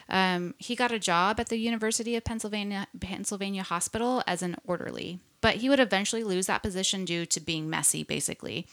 Um, 0.08 0.54
he 0.58 0.74
got 0.74 0.90
a 0.90 0.98
job 0.98 1.38
at 1.38 1.48
the 1.48 1.56
University 1.56 2.16
of 2.16 2.24
Pennsylvania 2.24 2.88
Pennsylvania 3.00 3.62
Hospital 3.62 4.24
as 4.26 4.42
an 4.42 4.56
orderly, 4.66 5.20
but 5.40 5.56
he 5.56 5.68
would 5.68 5.78
eventually 5.78 6.24
lose 6.24 6.46
that 6.46 6.64
position 6.64 7.04
due 7.04 7.26
to 7.26 7.40
being 7.40 7.70
messy, 7.70 8.02
basically. 8.02 8.66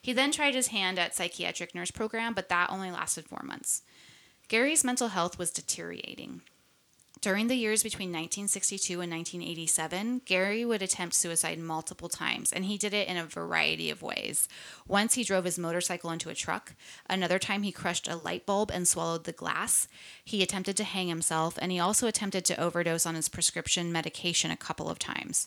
He 0.00 0.12
then 0.12 0.30
tried 0.30 0.54
his 0.54 0.68
hand 0.68 0.98
at 1.00 1.16
psychiatric 1.16 1.74
nurse 1.74 1.90
program, 1.90 2.32
but 2.32 2.48
that 2.48 2.70
only 2.70 2.92
lasted 2.92 3.26
four 3.26 3.42
months. 3.44 3.82
Gary's 4.46 4.84
mental 4.84 5.08
health 5.08 5.38
was 5.38 5.50
deteriorating. 5.50 6.42
During 7.20 7.48
the 7.48 7.54
years 7.54 7.82
between 7.82 8.08
1962 8.08 8.94
and 9.02 9.12
1987, 9.12 10.22
Gary 10.24 10.64
would 10.64 10.80
attempt 10.80 11.14
suicide 11.14 11.58
multiple 11.58 12.08
times, 12.08 12.50
and 12.50 12.64
he 12.64 12.78
did 12.78 12.94
it 12.94 13.08
in 13.08 13.18
a 13.18 13.26
variety 13.26 13.90
of 13.90 14.00
ways. 14.00 14.48
Once 14.88 15.14
he 15.14 15.24
drove 15.24 15.44
his 15.44 15.58
motorcycle 15.58 16.10
into 16.10 16.30
a 16.30 16.34
truck, 16.34 16.72
another 17.10 17.38
time 17.38 17.62
he 17.62 17.72
crushed 17.72 18.08
a 18.08 18.16
light 18.16 18.46
bulb 18.46 18.70
and 18.70 18.88
swallowed 18.88 19.24
the 19.24 19.32
glass. 19.32 19.86
He 20.24 20.42
attempted 20.42 20.78
to 20.78 20.84
hang 20.84 21.08
himself, 21.08 21.58
and 21.60 21.70
he 21.70 21.78
also 21.78 22.06
attempted 22.06 22.46
to 22.46 22.58
overdose 22.58 23.04
on 23.04 23.16
his 23.16 23.28
prescription 23.28 23.92
medication 23.92 24.50
a 24.50 24.56
couple 24.56 24.88
of 24.88 24.98
times. 24.98 25.46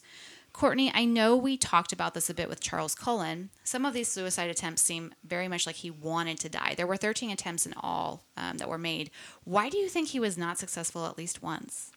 Courtney, 0.53 0.91
I 0.93 1.05
know 1.05 1.35
we 1.35 1.57
talked 1.57 1.91
about 1.91 2.13
this 2.13 2.29
a 2.29 2.33
bit 2.33 2.47
with 2.47 2.61
Charles 2.61 2.93
Cullen. 2.93 3.49
Some 3.63 3.85
of 3.85 3.93
these 3.95 4.07
suicide 4.07 4.51
attempts 4.51 4.83
seem 4.83 5.13
very 5.23 5.47
much 5.47 5.65
like 5.65 5.77
he 5.77 5.89
wanted 5.89 6.39
to 6.39 6.49
die. 6.49 6.75
There 6.77 6.85
were 6.85 6.95
13 6.95 7.31
attempts 7.31 7.65
in 7.65 7.73
all 7.75 8.23
um, 8.37 8.57
that 8.57 8.69
were 8.69 8.77
made. 8.77 9.09
Why 9.43 9.67
do 9.69 9.79
you 9.79 9.89
think 9.89 10.09
he 10.09 10.19
was 10.19 10.37
not 10.37 10.59
successful 10.59 11.07
at 11.07 11.17
least 11.17 11.41
once? 11.41 11.91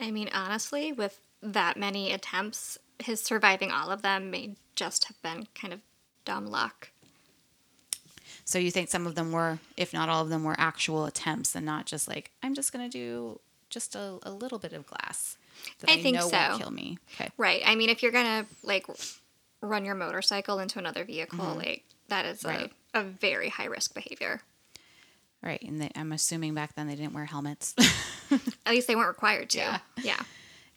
I 0.00 0.10
mean, 0.10 0.28
honestly, 0.34 0.92
with 0.92 1.20
that 1.40 1.76
many 1.76 2.12
attempts, 2.12 2.78
his 2.98 3.20
surviving 3.20 3.70
all 3.70 3.90
of 3.90 4.02
them 4.02 4.32
may 4.32 4.56
just 4.74 5.04
have 5.04 5.22
been 5.22 5.46
kind 5.54 5.72
of 5.72 5.80
dumb 6.24 6.46
luck. 6.46 6.90
So 8.44 8.58
you 8.58 8.72
think 8.72 8.88
some 8.88 9.06
of 9.06 9.14
them 9.14 9.30
were, 9.30 9.60
if 9.76 9.92
not 9.92 10.08
all 10.08 10.22
of 10.22 10.30
them, 10.30 10.42
were 10.42 10.56
actual 10.58 11.06
attempts 11.06 11.54
and 11.54 11.64
not 11.64 11.86
just 11.86 12.08
like, 12.08 12.32
I'm 12.42 12.54
just 12.54 12.72
going 12.72 12.90
to 12.90 12.98
do 12.98 13.40
just 13.72 13.96
a, 13.96 14.18
a 14.22 14.30
little 14.30 14.58
bit 14.58 14.72
of 14.72 14.86
glass? 14.86 15.36
I, 15.88 15.94
I 15.94 16.02
think 16.02 16.20
so. 16.20 16.56
kill 16.58 16.70
me. 16.70 16.98
Okay. 17.14 17.30
Right. 17.36 17.62
I 17.64 17.74
mean, 17.74 17.90
if 17.90 18.02
you're 18.02 18.12
gonna 18.12 18.46
like 18.62 18.86
run 19.60 19.84
your 19.84 19.94
motorcycle 19.94 20.58
into 20.58 20.78
another 20.78 21.04
vehicle, 21.04 21.38
mm-hmm. 21.38 21.58
like 21.58 21.84
that 22.08 22.26
is 22.26 22.44
right. 22.44 22.70
a, 22.94 23.00
a 23.00 23.02
very 23.02 23.48
high 23.48 23.66
risk 23.66 23.94
behavior. 23.94 24.40
Right, 25.42 25.62
and 25.62 25.80
they, 25.80 25.90
I'm 25.96 26.12
assuming 26.12 26.54
back 26.54 26.76
then 26.76 26.86
they 26.86 26.94
didn't 26.94 27.14
wear 27.14 27.24
helmets. 27.24 27.74
At 28.30 28.72
least 28.72 28.86
they 28.86 28.94
weren't 28.94 29.08
required 29.08 29.50
to. 29.50 29.58
Yeah. 29.58 29.78
Yeah. 30.00 30.22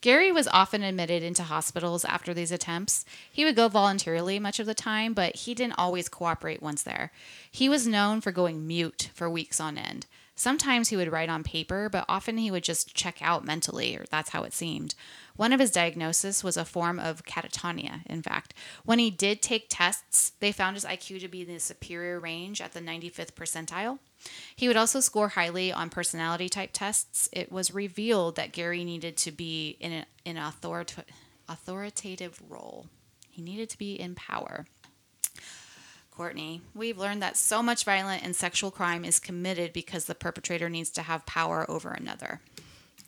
Gary 0.02 0.32
was 0.32 0.48
often 0.48 0.84
admitted 0.84 1.24
into 1.24 1.44
hospitals 1.44 2.06
after 2.06 2.34
these 2.34 2.52
attempts. 2.52 3.06
He 3.32 3.44
would 3.46 3.56
go 3.56 3.68
voluntarily 3.68 4.38
much 4.40 4.60
of 4.60 4.66
the 4.68 4.76
time, 4.76 5.14
but 5.14 5.36
he 5.36 5.56
didn't 5.56 5.80
always 5.80 6.10
cooperate 6.10 6.62
once 6.62 6.84
there. 6.84 7.12
He 7.50 7.70
was 7.70 7.88
known 7.88 8.22
for 8.22 8.32
going 8.32 8.68
mute 8.68 9.10
for 9.14 9.30
weeks 9.30 9.60
on 9.60 9.78
end. 9.78 10.06
Sometimes 10.38 10.90
he 10.90 10.98
would 10.98 11.12
write 11.12 11.30
on 11.30 11.44
paper, 11.44 11.88
but 11.90 12.04
often 12.10 12.38
he 12.38 12.52
would 12.52 12.64
just 12.64 12.94
check 12.94 13.22
out 13.22 13.46
mentally, 13.46 13.96
or 13.96 14.06
that's 14.12 14.32
how 14.32 14.44
it 14.44 14.54
seemed. 14.54 14.94
One 15.38 15.54
of 15.54 15.62
his 15.62 15.72
diagnoses 15.72 16.44
was 16.44 16.58
a 16.58 16.66
form 16.66 17.00
of 17.00 17.24
catatonia, 17.24 18.02
in 18.06 18.22
fact. 18.22 18.54
When 18.84 19.00
he 19.00 19.10
did 19.10 19.42
take 19.42 19.68
tests, 19.70 20.34
they 20.42 20.52
found 20.52 20.76
his 20.76 20.84
IQ 20.84 21.22
to 21.22 21.28
be 21.30 21.42
in 21.42 21.48
the 21.48 21.60
superior 21.60 22.20
range 22.20 22.60
at 22.60 22.74
the 22.74 22.82
95th 22.82 23.32
percentile. 23.32 24.00
He 24.56 24.68
would 24.68 24.78
also 24.78 25.00
score 25.00 25.30
highly 25.30 25.72
on 25.72 25.90
personality 25.90 26.50
type 26.50 26.72
tests. 26.74 27.30
It 27.32 27.52
was 27.52 27.74
revealed 27.74 28.36
that 28.36 28.52
Gary 28.52 28.84
needed 28.84 29.16
to 29.18 29.32
be 29.32 29.78
in 29.80 29.92
an, 29.92 30.06
in 30.26 30.38
an 30.38 30.54
authoritative 31.48 32.42
role, 32.50 32.88
he 33.30 33.42
needed 33.42 33.70
to 33.70 33.78
be 33.78 34.00
in 34.00 34.16
power. 34.16 34.66
Courtney, 36.16 36.62
we've 36.74 36.98
learned 36.98 37.22
that 37.22 37.38
so 37.38 37.62
much 37.62 37.84
violent 37.84 38.24
and 38.24 38.36
sexual 38.36 38.72
crime 38.72 39.04
is 39.04 39.20
committed 39.20 39.74
because 39.74 40.06
the 40.06 40.16
perpetrator 40.16 40.70
needs 40.70 40.90
to 40.92 41.02
have 41.02 41.26
power 41.26 41.70
over 41.70 41.92
another. 41.92 42.42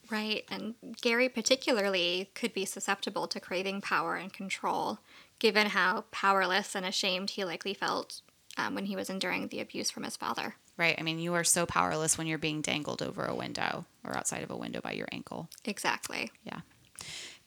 Right, 0.09 0.45
and 0.49 0.75
Gary 1.01 1.29
particularly 1.29 2.29
could 2.33 2.53
be 2.53 2.65
susceptible 2.65 3.27
to 3.27 3.39
craving 3.39 3.81
power 3.81 4.15
and 4.15 4.31
control, 4.31 4.99
given 5.39 5.67
how 5.67 6.05
powerless 6.11 6.75
and 6.75 6.85
ashamed 6.85 7.31
he 7.31 7.43
likely 7.43 7.73
felt 7.73 8.21
um, 8.57 8.75
when 8.75 8.85
he 8.85 8.95
was 8.95 9.09
enduring 9.09 9.47
the 9.47 9.59
abuse 9.59 9.91
from 9.91 10.03
his 10.03 10.17
father. 10.17 10.55
Right, 10.77 10.95
I 10.97 11.03
mean, 11.03 11.19
you 11.19 11.33
are 11.33 11.43
so 11.43 11.65
powerless 11.65 12.17
when 12.17 12.27
you're 12.27 12.37
being 12.37 12.61
dangled 12.61 13.01
over 13.01 13.25
a 13.25 13.35
window 13.35 13.85
or 14.03 14.15
outside 14.15 14.43
of 14.43 14.51
a 14.51 14.57
window 14.57 14.79
by 14.79 14.91
your 14.91 15.07
ankle. 15.11 15.49
Exactly. 15.65 16.31
Yeah. 16.43 16.59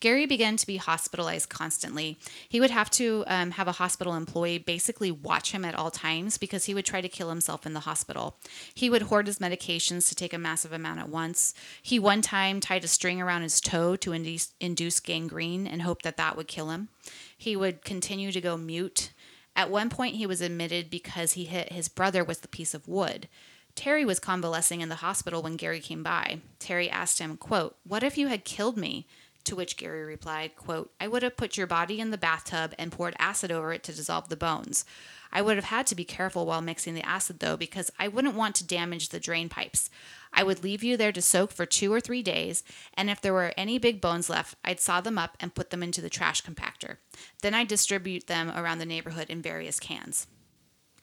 Gary 0.00 0.24
began 0.24 0.56
to 0.56 0.66
be 0.66 0.78
hospitalized 0.78 1.50
constantly. 1.50 2.18
He 2.48 2.58
would 2.58 2.70
have 2.70 2.90
to 2.92 3.22
um, 3.26 3.52
have 3.52 3.68
a 3.68 3.72
hospital 3.72 4.14
employee 4.14 4.58
basically 4.58 5.10
watch 5.10 5.52
him 5.52 5.64
at 5.64 5.74
all 5.74 5.90
times 5.90 6.38
because 6.38 6.64
he 6.64 6.74
would 6.74 6.86
try 6.86 7.02
to 7.02 7.08
kill 7.08 7.28
himself 7.28 7.66
in 7.66 7.74
the 7.74 7.80
hospital. 7.80 8.36
He 8.74 8.88
would 8.88 9.02
hoard 9.02 9.26
his 9.26 9.38
medications 9.38 10.08
to 10.08 10.14
take 10.14 10.32
a 10.32 10.38
massive 10.38 10.72
amount 10.72 11.00
at 11.00 11.10
once. 11.10 11.52
He 11.82 11.98
one 11.98 12.22
time 12.22 12.60
tied 12.60 12.84
a 12.84 12.88
string 12.88 13.20
around 13.20 13.42
his 13.42 13.60
toe 13.60 13.94
to 13.96 14.12
induce, 14.12 14.52
induce 14.58 15.00
gangrene 15.00 15.66
and 15.66 15.82
hoped 15.82 16.04
that 16.04 16.16
that 16.16 16.36
would 16.36 16.48
kill 16.48 16.70
him. 16.70 16.88
He 17.36 17.54
would 17.54 17.84
continue 17.84 18.32
to 18.32 18.40
go 18.40 18.56
mute. 18.56 19.12
At 19.54 19.70
one 19.70 19.90
point, 19.90 20.16
he 20.16 20.26
was 20.26 20.40
admitted 20.40 20.88
because 20.88 21.32
he 21.32 21.44
hit 21.44 21.72
his 21.72 21.88
brother 21.88 22.24
with 22.24 22.42
a 22.44 22.48
piece 22.48 22.72
of 22.72 22.88
wood. 22.88 23.28
Terry 23.74 24.04
was 24.04 24.18
convalescing 24.18 24.80
in 24.80 24.88
the 24.88 24.96
hospital 24.96 25.42
when 25.42 25.56
Gary 25.56 25.80
came 25.80 26.02
by. 26.02 26.40
Terry 26.58 26.88
asked 26.90 27.18
him, 27.18 27.36
quote, 27.36 27.76
What 27.84 28.02
if 28.02 28.16
you 28.18 28.28
had 28.28 28.44
killed 28.44 28.76
me? 28.76 29.06
To 29.44 29.56
which 29.56 29.76
Gary 29.76 30.04
replied, 30.04 30.54
quote, 30.54 30.92
I 31.00 31.08
would 31.08 31.22
have 31.22 31.36
put 31.36 31.56
your 31.56 31.66
body 31.66 31.98
in 31.98 32.10
the 32.10 32.18
bathtub 32.18 32.74
and 32.78 32.92
poured 32.92 33.16
acid 33.18 33.50
over 33.50 33.72
it 33.72 33.82
to 33.84 33.92
dissolve 33.92 34.28
the 34.28 34.36
bones. 34.36 34.84
I 35.32 35.42
would 35.42 35.56
have 35.56 35.66
had 35.66 35.86
to 35.88 35.94
be 35.94 36.04
careful 36.04 36.44
while 36.44 36.60
mixing 36.60 36.94
the 36.94 37.06
acid, 37.06 37.38
though, 37.38 37.56
because 37.56 37.90
I 37.98 38.08
wouldn't 38.08 38.34
want 38.34 38.54
to 38.56 38.66
damage 38.66 39.08
the 39.08 39.20
drain 39.20 39.48
pipes. 39.48 39.88
I 40.32 40.42
would 40.42 40.62
leave 40.62 40.84
you 40.84 40.96
there 40.96 41.12
to 41.12 41.22
soak 41.22 41.52
for 41.52 41.66
two 41.66 41.92
or 41.92 42.00
three 42.00 42.22
days, 42.22 42.62
and 42.94 43.08
if 43.08 43.20
there 43.20 43.32
were 43.32 43.54
any 43.56 43.78
big 43.78 44.00
bones 44.00 44.28
left, 44.28 44.56
I'd 44.64 44.80
saw 44.80 45.00
them 45.00 45.18
up 45.18 45.36
and 45.40 45.54
put 45.54 45.70
them 45.70 45.82
into 45.82 46.00
the 46.00 46.10
trash 46.10 46.42
compactor. 46.42 46.96
Then 47.42 47.54
I'd 47.54 47.68
distribute 47.68 48.26
them 48.26 48.50
around 48.50 48.78
the 48.78 48.86
neighborhood 48.86 49.30
in 49.30 49.40
various 49.40 49.80
cans. 49.80 50.26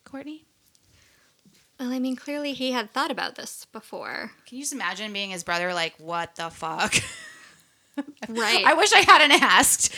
Courtney? 0.04 0.45
Well, 1.80 1.91
I 1.91 2.00
mean, 2.00 2.15
clearly 2.15 2.54
he 2.54 2.71
had 2.71 2.91
thought 2.91 3.12
about 3.12 3.36
this 3.36 3.65
before. 3.71 4.32
Can 4.45 4.58
you 4.58 4.63
just 4.63 4.73
imagine 4.73 5.13
being 5.13 5.30
his 5.30 5.43
brother, 5.43 5.73
like, 5.73 5.95
what 6.00 6.36
the 6.36 6.50
fuck? 6.50 6.95
Right. 8.29 8.63
I 8.65 8.73
wish 8.73 8.91
I 8.93 8.99
hadn't 8.99 9.31
asked. 9.41 9.93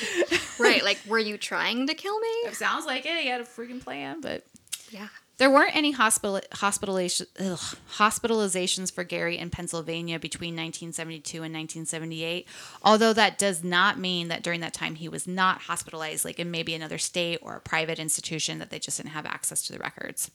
right. 0.60 0.84
Like, 0.84 1.00
were 1.08 1.20
you 1.20 1.38
trying 1.38 1.88
to 1.88 1.94
kill 1.94 2.20
me? 2.20 2.28
It 2.46 2.56
sounds 2.56 2.86
like 2.86 3.06
it. 3.06 3.18
He 3.22 3.28
had 3.28 3.42
a 3.42 3.46
freaking 3.46 3.82
plan, 3.84 4.22
but 4.22 4.46
yeah. 4.92 5.08
There 5.40 5.50
weren't 5.50 5.74
any 5.74 5.92
hospital 5.92 6.42
hospitalization, 6.52 7.28
ugh, 7.40 7.78
hospitalizations 7.94 8.92
for 8.92 9.06
Gary 9.06 9.38
in 9.38 9.50
Pennsylvania 9.50 10.20
between 10.20 10.54
1972 10.54 11.38
and 11.38 11.54
1978, 11.54 12.46
although 12.84 13.14
that 13.14 13.38
does 13.38 13.64
not 13.64 13.98
mean 13.98 14.28
that 14.28 14.44
during 14.44 14.60
that 14.60 14.74
time 14.74 14.96
he 14.96 15.08
was 15.08 15.28
not 15.28 15.62
hospitalized, 15.62 16.26
like 16.26 16.40
in 16.40 16.52
maybe 16.52 16.76
another 16.76 16.98
state 16.98 17.40
or 17.42 17.56
a 17.56 17.62
private 17.62 18.00
institution 18.00 18.60
that 18.60 18.70
they 18.70 18.80
just 18.80 18.98
didn't 18.98 19.12
have 19.12 19.26
access 19.26 19.64
to 19.64 19.72
the 19.72 19.80
records. 19.80 20.30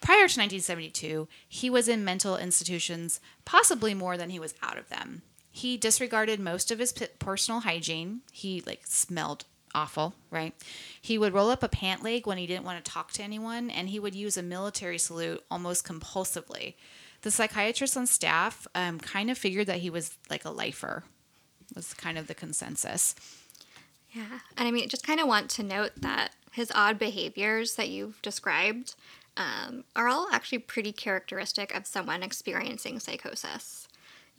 Prior 0.00 0.28
to 0.28 0.38
1972, 0.40 1.26
he 1.48 1.68
was 1.68 1.88
in 1.88 2.04
mental 2.04 2.36
institutions, 2.36 3.20
possibly 3.44 3.94
more 3.94 4.16
than 4.16 4.30
he 4.30 4.38
was 4.38 4.54
out 4.62 4.78
of 4.78 4.88
them. 4.90 5.22
He 5.50 5.76
disregarded 5.76 6.40
most 6.40 6.70
of 6.70 6.78
his 6.78 6.92
personal 7.18 7.60
hygiene. 7.60 8.20
He 8.30 8.62
like 8.66 8.82
smelled 8.86 9.44
awful, 9.74 10.14
right? 10.30 10.54
He 11.00 11.18
would 11.18 11.34
roll 11.34 11.50
up 11.50 11.62
a 11.62 11.68
pant 11.68 12.02
leg 12.02 12.26
when 12.26 12.38
he 12.38 12.46
didn't 12.46 12.64
want 12.64 12.84
to 12.84 12.90
talk 12.90 13.12
to 13.12 13.22
anyone, 13.22 13.70
and 13.70 13.88
he 13.88 13.98
would 13.98 14.14
use 14.14 14.36
a 14.36 14.42
military 14.42 14.98
salute 14.98 15.42
almost 15.50 15.86
compulsively. 15.86 16.74
The 17.22 17.30
psychiatrist 17.30 17.96
on 17.96 18.06
staff 18.06 18.66
um, 18.74 18.98
kind 18.98 19.30
of 19.30 19.38
figured 19.38 19.66
that 19.66 19.78
he 19.78 19.90
was 19.90 20.16
like 20.28 20.44
a 20.44 20.50
lifer, 20.50 21.04
was 21.74 21.94
kind 21.94 22.18
of 22.18 22.26
the 22.26 22.34
consensus. 22.34 23.14
Yeah. 24.12 24.40
And 24.56 24.66
I 24.66 24.70
mean, 24.70 24.88
just 24.88 25.06
kind 25.06 25.20
of 25.20 25.28
want 25.28 25.50
to 25.50 25.62
note 25.62 25.92
that 25.98 26.32
his 26.52 26.72
odd 26.74 26.98
behaviors 26.98 27.76
that 27.76 27.88
you've 27.88 28.20
described 28.22 28.94
um, 29.36 29.84
are 29.94 30.08
all 30.08 30.28
actually 30.32 30.58
pretty 30.58 30.92
characteristic 30.92 31.74
of 31.74 31.86
someone 31.86 32.22
experiencing 32.22 32.98
psychosis. 32.98 33.86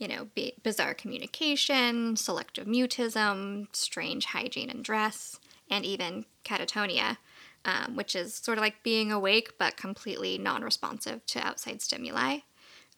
You 0.02 0.08
know, 0.08 0.26
b- 0.34 0.54
bizarre 0.64 0.94
communication, 0.94 2.16
selective 2.16 2.66
mutism, 2.66 3.68
strange 3.72 4.24
hygiene 4.24 4.68
and 4.68 4.82
dress, 4.82 5.38
and 5.70 5.84
even 5.84 6.24
catatonia, 6.44 7.18
um, 7.64 7.94
which 7.94 8.16
is 8.16 8.34
sort 8.34 8.58
of 8.58 8.62
like 8.62 8.82
being 8.82 9.12
awake 9.12 9.52
but 9.60 9.76
completely 9.76 10.38
non 10.38 10.62
responsive 10.62 11.24
to 11.26 11.46
outside 11.46 11.80
stimuli. 11.80 12.38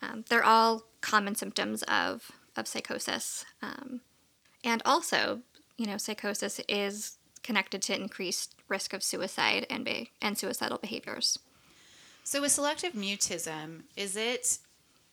Um, 0.01 0.25
they're 0.31 0.43
all 0.43 0.85
common 1.03 1.35
symptoms 1.35 1.83
of, 1.83 2.31
of 2.57 2.67
psychosis. 2.67 3.45
Um, 3.61 4.01
and 4.65 4.81
also, 4.87 5.41
you 5.77 5.85
know, 5.85 5.99
psychosis 5.99 6.59
is 6.71 7.19
connected 7.43 7.83
to 7.83 7.95
increased 7.95 8.55
risk 8.67 8.95
of 8.95 9.03
suicide 9.03 9.67
and, 9.69 9.85
be- 9.85 10.13
and 10.23 10.39
suicidal 10.39 10.79
behaviors. 10.79 11.39
So 12.23 12.41
with 12.41 12.53
selective 12.53 12.95
mutism, 12.95 13.83
is 13.95 14.17
it 14.17 14.57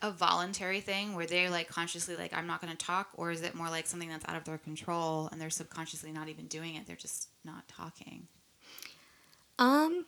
a 0.01 0.11
voluntary 0.11 0.81
thing 0.81 1.15
where 1.15 1.25
they're 1.25 1.49
like 1.49 1.67
consciously 1.67 2.15
like 2.15 2.33
I'm 2.33 2.47
not 2.47 2.61
going 2.61 2.75
to 2.75 2.85
talk 2.85 3.09
or 3.13 3.31
is 3.31 3.41
it 3.41 3.53
more 3.53 3.69
like 3.69 3.85
something 3.85 4.09
that's 4.09 4.27
out 4.27 4.35
of 4.35 4.43
their 4.45 4.57
control 4.57 5.29
and 5.31 5.39
they're 5.39 5.49
subconsciously 5.49 6.11
not 6.11 6.27
even 6.27 6.47
doing 6.47 6.75
it, 6.75 6.87
they're 6.87 6.95
just 6.95 7.29
not 7.43 7.67
talking? 7.67 8.27
Um 9.59 10.05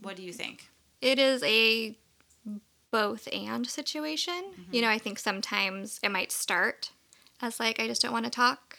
what 0.00 0.16
do 0.16 0.22
you 0.22 0.32
think? 0.32 0.68
It 1.00 1.18
is 1.18 1.42
a 1.42 1.96
both 2.90 3.26
and 3.32 3.66
situation. 3.66 4.44
Mm-hmm. 4.52 4.74
You 4.74 4.82
know, 4.82 4.88
I 4.88 4.98
think 4.98 5.18
sometimes 5.18 5.98
it 6.02 6.10
might 6.10 6.30
start 6.30 6.92
as 7.40 7.58
like 7.58 7.80
I 7.80 7.86
just 7.88 8.02
don't 8.02 8.12
want 8.12 8.26
to 8.26 8.30
talk. 8.30 8.78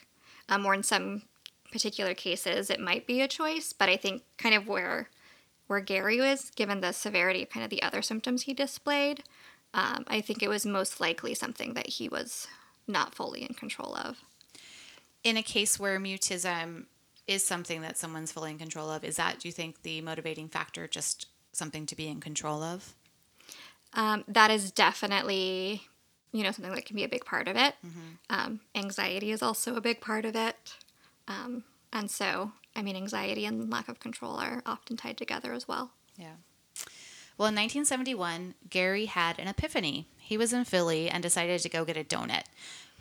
Um, 0.49 0.65
or 0.65 0.73
in 0.73 0.83
some 0.83 1.23
particular 1.71 2.13
cases 2.13 2.69
it 2.69 2.79
might 2.79 3.07
be 3.07 3.21
a 3.21 3.27
choice, 3.27 3.73
but 3.73 3.89
I 3.89 3.97
think 3.97 4.23
kind 4.37 4.55
of 4.55 4.67
where 4.67 5.09
where 5.67 5.79
Gary 5.79 6.19
was, 6.19 6.51
given 6.51 6.81
the 6.81 6.91
severity 6.91 7.43
of 7.43 7.49
kind 7.49 7.63
of 7.63 7.69
the 7.69 7.81
other 7.81 8.01
symptoms 8.01 8.43
he 8.43 8.53
displayed, 8.53 9.23
um, 9.73 10.05
I 10.07 10.21
think 10.21 10.43
it 10.43 10.49
was 10.49 10.65
most 10.65 10.99
likely 11.01 11.33
something 11.33 11.73
that 11.73 11.87
he 11.87 12.07
was 12.09 12.47
not 12.87 13.15
fully 13.15 13.41
in 13.41 13.53
control 13.53 13.95
of. 13.95 14.17
In 15.23 15.37
a 15.37 15.43
case 15.43 15.79
where 15.79 15.99
mutism 15.99 16.85
is 17.27 17.45
something 17.45 17.81
that 17.81 17.97
someone's 17.97 18.31
fully 18.31 18.51
in 18.51 18.57
control 18.57 18.89
of, 18.89 19.03
is 19.03 19.15
that, 19.15 19.39
do 19.39 19.47
you 19.47 19.53
think, 19.53 19.81
the 19.81 20.01
motivating 20.01 20.49
factor 20.49 20.87
just 20.87 21.27
something 21.53 21.85
to 21.85 21.95
be 21.95 22.07
in 22.07 22.19
control 22.19 22.61
of? 22.61 22.93
Um, 23.93 24.23
that 24.27 24.51
is 24.51 24.71
definitely, 24.71 25.83
you 26.31 26.43
know, 26.43 26.51
something 26.51 26.73
that 26.73 26.85
can 26.85 26.95
be 26.95 27.03
a 27.03 27.09
big 27.09 27.25
part 27.25 27.47
of 27.47 27.55
it. 27.55 27.75
Mm-hmm. 27.85 27.99
Um, 28.29 28.59
anxiety 28.75 29.31
is 29.31 29.41
also 29.41 29.75
a 29.75 29.81
big 29.81 30.01
part 30.01 30.25
of 30.25 30.35
it. 30.35 30.75
Um, 31.27 31.63
and 31.93 32.11
so, 32.11 32.51
I 32.75 32.81
mean, 32.81 32.95
anxiety 32.95 33.45
and 33.45 33.71
lack 33.71 33.87
of 33.87 33.99
control 33.99 34.35
are 34.35 34.61
often 34.65 34.97
tied 34.97 35.17
together 35.17 35.53
as 35.53 35.67
well. 35.67 35.91
Yeah. 36.17 36.33
Well, 37.37 37.47
in 37.47 37.55
1971, 37.55 38.53
Gary 38.69 39.05
had 39.05 39.39
an 39.39 39.47
epiphany. 39.47 40.07
He 40.17 40.37
was 40.37 40.53
in 40.53 40.65
Philly 40.65 41.09
and 41.09 41.23
decided 41.23 41.59
to 41.61 41.69
go 41.69 41.83
get 41.83 41.97
a 41.97 42.03
donut. 42.03 42.43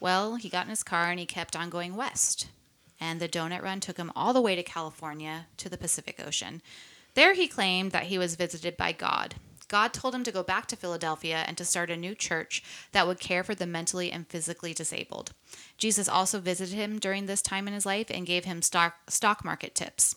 Well, 0.01 0.37
he 0.37 0.49
got 0.49 0.65
in 0.65 0.71
his 0.71 0.83
car 0.83 1.11
and 1.11 1.21
he 1.21 1.27
kept 1.27 1.55
on 1.55 1.71
going 1.71 1.97
west. 1.97 2.49
And 2.99 3.21
the 3.21 3.29
donut 3.29 3.63
run 3.63 3.81
took 3.81 3.99
him 3.99 4.11
all 4.17 4.33
the 4.33 4.41
way 4.41 4.57
to 4.57 4.63
California 4.63 5.47
to 5.59 5.69
the 5.69 5.77
Pacific 5.77 6.23
Ocean. 6.25 6.63
There 7.15 7.35
he 7.35 7.47
claimed 7.47 7.93
that 7.93 8.05
he 8.05 8.17
was 8.17 8.37
visited 8.37 8.77
by 8.77 8.93
God. 8.93 9.35
God 9.69 9.93
told 9.93 10.15
him 10.15 10.25
to 10.25 10.33
go 10.33 10.43
back 10.43 10.67
to 10.67 10.77
Philadelphia 10.77 11.45
and 11.47 11.57
to 11.57 11.65
start 11.65 11.91
a 11.91 11.97
new 11.97 12.15
church 12.15 12.63
that 12.93 13.07
would 13.07 13.21
care 13.21 13.43
for 13.43 13.55
the 13.55 13.67
mentally 13.67 14.13
and 14.13 14.27
physically 14.27 14.75
disabled. 14.75 15.33
Jesus 15.79 16.09
also 16.09 16.41
visited 16.41 16.75
him 16.75 16.99
during 16.99 17.27
this 17.27 17.43
time 17.43 17.67
in 17.67 17.75
his 17.75 17.87
life 17.87 18.09
and 18.11 18.27
gave 18.27 18.45
him 18.45 18.61
stock, 18.61 19.11
stock 19.11 19.45
market 19.45 19.75
tips. 19.75 20.17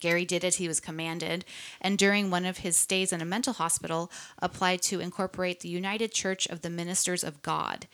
Gary 0.00 0.24
did 0.24 0.44
as 0.44 0.56
he 0.56 0.68
was 0.68 0.80
commanded, 0.80 1.44
and 1.80 1.98
during 1.98 2.30
one 2.30 2.44
of 2.44 2.58
his 2.58 2.76
stays 2.76 3.12
in 3.12 3.20
a 3.20 3.26
mental 3.26 3.54
hospital, 3.54 4.10
applied 4.40 4.82
to 4.82 5.00
incorporate 5.00 5.60
the 5.60 5.68
United 5.68 6.12
Church 6.12 6.46
of 6.46 6.62
the 6.62 6.70
Ministers 6.70 7.24
of 7.24 7.42
God. 7.42 7.86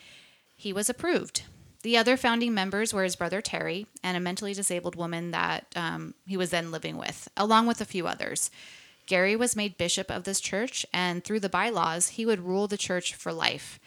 He 0.55 0.73
was 0.73 0.89
approved. 0.89 1.43
The 1.83 1.97
other 1.97 2.15
founding 2.17 2.53
members 2.53 2.93
were 2.93 3.03
his 3.03 3.15
brother 3.15 3.41
Terry 3.41 3.87
and 4.03 4.15
a 4.15 4.19
mentally 4.19 4.53
disabled 4.53 4.95
woman 4.95 5.31
that 5.31 5.65
um, 5.75 6.13
he 6.27 6.37
was 6.37 6.51
then 6.51 6.71
living 6.71 6.97
with, 6.97 7.27
along 7.35 7.65
with 7.65 7.81
a 7.81 7.85
few 7.85 8.05
others. 8.05 8.51
Gary 9.07 9.35
was 9.35 9.55
made 9.55 9.77
bishop 9.77 10.11
of 10.11 10.23
this 10.23 10.39
church, 10.39 10.85
and 10.93 11.23
through 11.23 11.39
the 11.39 11.49
bylaws, 11.49 12.09
he 12.09 12.25
would 12.25 12.45
rule 12.45 12.67
the 12.67 12.77
church 12.77 13.15
for 13.15 13.33
life. 13.33 13.79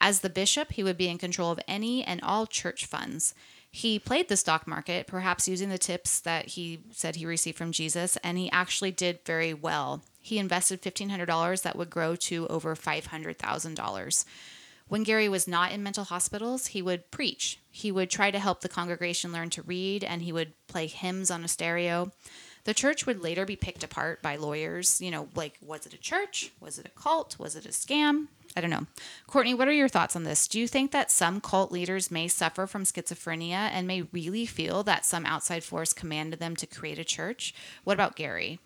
As 0.00 0.20
the 0.20 0.30
bishop, 0.30 0.72
he 0.72 0.82
would 0.82 0.96
be 0.96 1.08
in 1.08 1.18
control 1.18 1.52
of 1.52 1.60
any 1.68 2.02
and 2.02 2.20
all 2.22 2.46
church 2.46 2.86
funds. 2.86 3.34
He 3.74 3.98
played 3.98 4.28
the 4.28 4.36
stock 4.36 4.66
market, 4.66 5.06
perhaps 5.06 5.48
using 5.48 5.70
the 5.70 5.78
tips 5.78 6.20
that 6.20 6.48
he 6.48 6.80
said 6.90 7.16
he 7.16 7.24
received 7.24 7.56
from 7.56 7.72
Jesus, 7.72 8.18
and 8.22 8.36
he 8.36 8.50
actually 8.52 8.90
did 8.90 9.20
very 9.24 9.54
well. 9.54 10.02
He 10.20 10.38
invested 10.38 10.82
$1,500 10.82 11.62
that 11.62 11.74
would 11.74 11.88
grow 11.88 12.14
to 12.16 12.46
over 12.48 12.76
$500,000. 12.76 14.24
When 14.88 15.04
Gary 15.04 15.26
was 15.30 15.48
not 15.48 15.72
in 15.72 15.82
mental 15.82 16.04
hospitals, 16.04 16.66
he 16.68 16.82
would 16.82 17.10
preach. 17.10 17.60
He 17.70 17.90
would 17.90 18.10
try 18.10 18.30
to 18.30 18.38
help 18.38 18.60
the 18.60 18.68
congregation 18.68 19.32
learn 19.32 19.48
to 19.50 19.62
read, 19.62 20.04
and 20.04 20.20
he 20.20 20.32
would 20.32 20.52
play 20.66 20.86
hymns 20.86 21.30
on 21.30 21.42
a 21.42 21.48
stereo. 21.48 22.12
The 22.64 22.74
church 22.74 23.06
would 23.06 23.22
later 23.22 23.44
be 23.44 23.56
picked 23.56 23.82
apart 23.82 24.22
by 24.22 24.36
lawyers. 24.36 25.00
You 25.00 25.10
know, 25.10 25.28
like, 25.34 25.58
was 25.60 25.84
it 25.86 25.94
a 25.94 25.98
church? 25.98 26.52
Was 26.60 26.78
it 26.78 26.86
a 26.86 27.00
cult? 27.00 27.38
Was 27.38 27.56
it 27.56 27.66
a 27.66 27.70
scam? 27.70 28.28
I 28.56 28.60
don't 28.60 28.70
know. 28.70 28.86
Courtney, 29.26 29.54
what 29.54 29.66
are 29.66 29.72
your 29.72 29.88
thoughts 29.88 30.14
on 30.14 30.24
this? 30.24 30.46
Do 30.46 30.60
you 30.60 30.68
think 30.68 30.92
that 30.92 31.10
some 31.10 31.40
cult 31.40 31.72
leaders 31.72 32.10
may 32.10 32.28
suffer 32.28 32.66
from 32.66 32.84
schizophrenia 32.84 33.70
and 33.72 33.86
may 33.86 34.02
really 34.02 34.46
feel 34.46 34.82
that 34.84 35.04
some 35.04 35.26
outside 35.26 35.64
force 35.64 35.92
commanded 35.92 36.38
them 36.38 36.54
to 36.56 36.66
create 36.66 36.98
a 36.98 37.04
church? 37.04 37.54
What 37.84 37.94
about 37.94 38.14
Gary? 38.16 38.60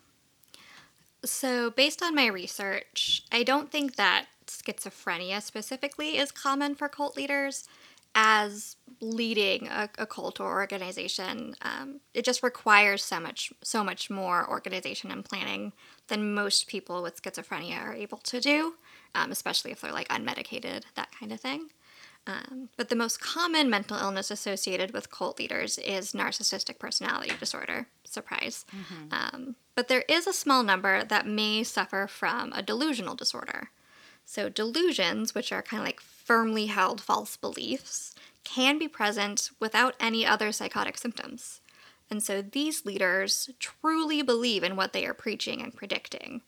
So, 1.25 1.71
based 1.71 2.03
on 2.03 2.13
my 2.13 2.27
research, 2.27 3.23
I 3.31 3.43
don't 3.43 3.71
think 3.71 3.95
that 3.95 4.25
schizophrenia 4.45 5.41
specifically 5.41 6.17
is 6.17 6.31
common 6.31 6.75
for 6.75 6.87
cult 6.87 7.17
leaders 7.17 7.67
as 8.17 8.77
leading 8.99 9.67
a, 9.67 9.87
a 9.99 10.07
cult 10.07 10.39
or 10.39 10.51
organization. 10.55 11.55
Um, 11.61 12.01
it 12.15 12.25
just 12.25 12.41
requires 12.41 13.03
so 13.03 13.19
much, 13.19 13.53
so 13.63 13.83
much 13.83 14.09
more 14.09 14.49
organization 14.49 15.11
and 15.11 15.23
planning 15.23 15.71
than 16.07 16.33
most 16.33 16.65
people 16.67 17.03
with 17.03 17.21
schizophrenia 17.21 17.79
are 17.79 17.93
able 17.93 18.17
to 18.17 18.41
do, 18.41 18.73
um, 19.13 19.31
especially 19.31 19.71
if 19.71 19.81
they're 19.81 19.91
like 19.91 20.07
unmedicated, 20.07 20.81
that 20.95 21.11
kind 21.17 21.31
of 21.31 21.39
thing. 21.39 21.69
Um, 22.25 22.69
but 22.75 22.89
the 22.89 22.95
most 22.95 23.21
common 23.21 23.69
mental 23.69 23.97
illness 23.97 24.31
associated 24.31 24.93
with 24.93 25.11
cult 25.11 25.37
leaders 25.39 25.77
is 25.77 26.11
narcissistic 26.13 26.79
personality 26.79 27.31
disorder. 27.39 27.87
Surprise. 28.03 28.65
Mm-hmm. 28.75 29.13
Um, 29.13 29.55
but 29.75 29.89
there 29.89 30.03
is 30.09 30.25
a 30.25 30.33
small 30.33 30.63
number 30.63 31.03
that 31.03 31.27
may 31.27 31.63
suffer 31.63 32.07
from 32.07 32.51
a 32.53 32.63
delusional 32.63 33.13
disorder. 33.13 33.69
So, 34.29 34.49
delusions, 34.49 35.33
which 35.33 35.53
are 35.53 35.61
kind 35.61 35.79
of 35.79 35.87
like 35.87 36.01
firmly 36.01 36.65
held 36.65 36.99
false 36.99 37.37
beliefs, 37.37 38.13
can 38.43 38.77
be 38.77 38.89
present 38.89 39.51
without 39.57 39.95
any 40.01 40.25
other 40.25 40.51
psychotic 40.51 40.97
symptoms. 40.97 41.61
And 42.09 42.21
so 42.21 42.41
these 42.41 42.85
leaders 42.85 43.49
truly 43.57 44.21
believe 44.21 44.63
in 44.63 44.75
what 44.75 44.91
they 44.91 45.05
are 45.05 45.13
preaching 45.13 45.61
and 45.61 45.73
predicting. 45.73 46.41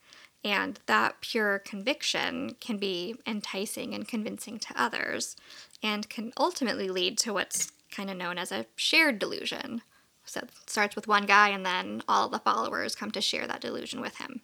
And 0.43 0.77
that 0.87 1.21
pure 1.21 1.59
conviction 1.59 2.57
can 2.59 2.77
be 2.77 3.15
enticing 3.25 3.93
and 3.93 4.05
convincing 4.05 4.59
to 4.59 4.81
others 4.81 5.37
and 5.81 6.09
can 6.09 6.33
ultimately 6.37 6.89
lead 6.89 7.17
to 7.19 7.33
what's 7.33 7.71
kind 7.91 8.09
of 8.09 8.17
known 8.17 8.37
as 8.37 8.51
a 8.51 8.65
shared 8.75 9.19
delusion. 9.19 9.83
So 10.25 10.41
it 10.41 10.49
starts 10.67 10.97
with 10.97 11.07
one 11.07 11.25
guy, 11.25 11.49
and 11.49 11.65
then 11.65 12.03
all 12.09 12.27
the 12.27 12.39
followers 12.39 12.93
come 12.93 13.11
to 13.11 13.21
share 13.21 13.47
that 13.47 13.61
delusion 13.61 14.01
with 14.01 14.17
him. 14.17 14.41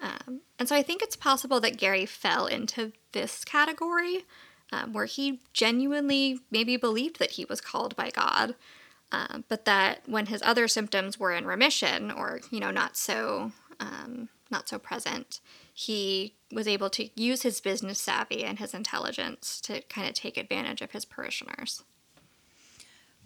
Um, 0.00 0.42
and 0.58 0.68
so 0.68 0.76
I 0.76 0.82
think 0.82 1.02
it's 1.02 1.16
possible 1.16 1.60
that 1.60 1.78
Gary 1.78 2.06
fell 2.06 2.46
into 2.46 2.92
this 3.12 3.44
category 3.44 4.24
um, 4.72 4.92
where 4.92 5.06
he 5.06 5.40
genuinely 5.52 6.40
maybe 6.50 6.76
believed 6.76 7.18
that 7.18 7.32
he 7.32 7.44
was 7.44 7.60
called 7.60 7.94
by 7.96 8.10
God, 8.10 8.54
uh, 9.12 9.38
but 9.48 9.64
that 9.64 10.02
when 10.06 10.26
his 10.26 10.42
other 10.42 10.68
symptoms 10.68 11.18
were 11.18 11.32
in 11.32 11.46
remission 11.46 12.10
or 12.10 12.40
you 12.50 12.60
know 12.60 12.70
not 12.70 12.96
so 12.96 13.52
um, 13.80 14.28
not 14.50 14.68
so 14.68 14.78
present, 14.78 15.40
he 15.72 16.34
was 16.52 16.68
able 16.68 16.90
to 16.90 17.08
use 17.20 17.42
his 17.42 17.60
business 17.60 17.98
savvy 17.98 18.44
and 18.44 18.58
his 18.58 18.74
intelligence 18.74 19.60
to 19.60 19.80
kind 19.82 20.08
of 20.08 20.14
take 20.14 20.36
advantage 20.36 20.82
of 20.82 20.92
his 20.92 21.04
parishioners. 21.04 21.82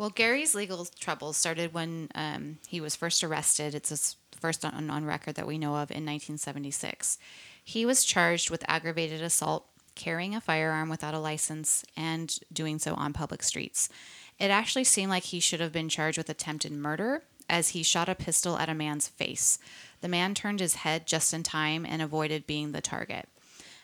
Well, 0.01 0.09
Gary's 0.09 0.55
legal 0.55 0.87
troubles 0.99 1.37
started 1.37 1.75
when 1.75 2.09
um, 2.15 2.57
he 2.67 2.81
was 2.81 2.97
first 2.97 3.23
arrested. 3.23 3.75
It's 3.75 3.91
his 3.91 4.17
first 4.41 4.65
on, 4.65 4.89
on 4.89 5.05
record 5.05 5.35
that 5.35 5.47
we 5.47 5.59
know 5.59 5.73
of 5.73 5.91
in 5.91 6.07
1976. 6.07 7.19
He 7.63 7.85
was 7.85 8.03
charged 8.03 8.49
with 8.49 8.65
aggravated 8.67 9.21
assault, 9.21 9.67
carrying 9.95 10.35
a 10.35 10.41
firearm 10.41 10.89
without 10.89 11.13
a 11.13 11.19
license, 11.19 11.85
and 11.99 12.35
doing 12.51 12.79
so 12.79 12.95
on 12.95 13.13
public 13.13 13.43
streets. 13.43 13.91
It 14.39 14.51
actually 14.51 14.85
seemed 14.85 15.11
like 15.11 15.25
he 15.25 15.39
should 15.39 15.61
have 15.61 15.71
been 15.71 15.91
charged 15.91 16.17
with 16.17 16.31
attempted 16.31 16.73
murder 16.73 17.25
as 17.51 17.69
he 17.69 17.83
shot 17.83 18.09
a 18.09 18.15
pistol 18.15 18.57
at 18.57 18.71
a 18.71 18.75
man's 18.75 19.07
face. 19.07 19.59
The 20.01 20.09
man 20.09 20.33
turned 20.33 20.61
his 20.61 20.77
head 20.77 21.07
just 21.07 21.35
in 21.35 21.43
time 21.43 21.85
and 21.85 22.01
avoided 22.01 22.47
being 22.47 22.73
the 22.73 22.81
target. 22.81 23.29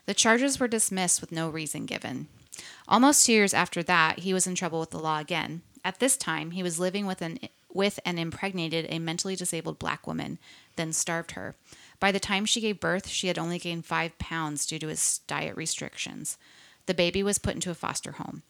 The 0.07 0.15
charges 0.15 0.59
were 0.59 0.67
dismissed 0.67 1.21
with 1.21 1.31
no 1.31 1.51
reason 1.51 1.85
given. 1.85 2.29
Almost 2.89 3.27
two 3.27 3.33
years 3.33 3.53
after 3.53 3.83
that, 3.83 4.21
he 4.21 4.33
was 4.33 4.47
in 4.47 4.55
trouble 4.55 4.81
with 4.81 4.93
the 4.93 4.99
law 4.99 5.19
again. 5.19 5.61
At 5.87 6.01
this 6.01 6.16
time, 6.16 6.51
he 6.51 6.64
was 6.64 6.81
living 6.81 7.07
with 7.07 7.22
an 7.22 7.38
with 7.72 8.01
and 8.05 8.18
impregnated 8.18 8.87
a 8.88 8.99
mentally 8.99 9.37
disabled 9.37 9.79
black 9.79 10.05
woman, 10.05 10.40
then 10.75 10.92
starved 10.92 11.33
her. 11.33 11.55
By 12.01 12.11
the 12.11 12.18
time 12.18 12.44
she 12.44 12.61
gave 12.61 12.81
birth, 12.81 13.07
she 13.07 13.29
had 13.29 13.38
only 13.38 13.61
gained 13.61 13.87
five 13.87 14.18
pounds 14.18 14.66
due 14.66 14.81
to 14.81 14.88
his 14.88 15.20
diet 15.29 15.57
restrictions. 15.57 16.38
The 16.87 16.94
baby 16.94 17.22
was 17.22 17.38
put 17.38 17.55
into 17.55 17.70
a 17.70 17.75
foster 17.75 18.12
home. 18.12 18.42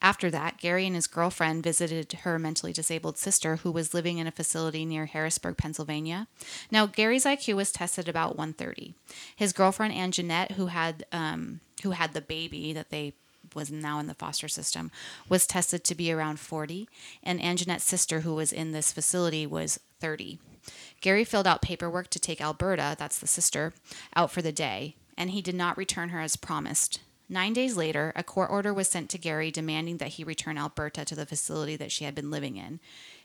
After 0.00 0.30
that, 0.30 0.58
Gary 0.58 0.86
and 0.86 0.94
his 0.94 1.08
girlfriend 1.08 1.64
visited 1.64 2.12
her 2.22 2.38
mentally 2.38 2.72
disabled 2.72 3.18
sister 3.18 3.56
who 3.56 3.72
was 3.72 3.92
living 3.92 4.18
in 4.18 4.28
a 4.28 4.32
facility 4.32 4.84
near 4.84 5.06
Harrisburg, 5.06 5.56
Pennsylvania. 5.56 6.28
Now, 6.70 6.86
Gary's 6.86 7.24
IQ 7.24 7.56
was 7.56 7.72
tested 7.72 8.08
about 8.08 8.36
130. 8.36 8.94
His 9.34 9.52
girlfriend 9.52 9.94
Anjeanette, 9.94 10.52
who 10.52 10.66
had 10.66 11.06
um, 11.10 11.58
who 11.82 11.90
had 11.90 12.12
the 12.12 12.20
baby 12.20 12.72
that 12.72 12.90
they 12.90 13.14
was 13.54 13.70
now 13.70 13.98
in 13.98 14.06
the 14.06 14.14
foster 14.14 14.48
system, 14.48 14.90
was 15.28 15.46
tested 15.46 15.84
to 15.84 15.94
be 15.94 16.12
around 16.12 16.40
40, 16.40 16.88
and 17.22 17.40
Anjeanette's 17.40 17.84
sister, 17.84 18.20
who 18.20 18.34
was 18.34 18.52
in 18.52 18.72
this 18.72 18.92
facility, 18.92 19.46
was 19.46 19.80
30. 20.00 20.38
Gary 21.00 21.24
filled 21.24 21.46
out 21.46 21.62
paperwork 21.62 22.08
to 22.10 22.18
take 22.18 22.40
Alberta, 22.40 22.94
that's 22.98 23.18
the 23.18 23.26
sister, 23.26 23.72
out 24.14 24.30
for 24.30 24.42
the 24.42 24.52
day, 24.52 24.96
and 25.16 25.30
he 25.30 25.42
did 25.42 25.54
not 25.54 25.76
return 25.76 26.10
her 26.10 26.20
as 26.20 26.36
promised. 26.36 27.00
Nine 27.28 27.52
days 27.52 27.76
later, 27.76 28.12
a 28.14 28.22
court 28.22 28.50
order 28.50 28.74
was 28.74 28.88
sent 28.88 29.08
to 29.10 29.18
Gary 29.18 29.50
demanding 29.50 29.96
that 29.96 30.08
he 30.08 30.24
return 30.24 30.58
Alberta 30.58 31.04
to 31.04 31.14
the 31.14 31.24
facility 31.24 31.76
that 31.76 31.90
she 31.90 32.04
had 32.04 32.14
been 32.14 32.30
living 32.30 32.56
in. 32.56 32.78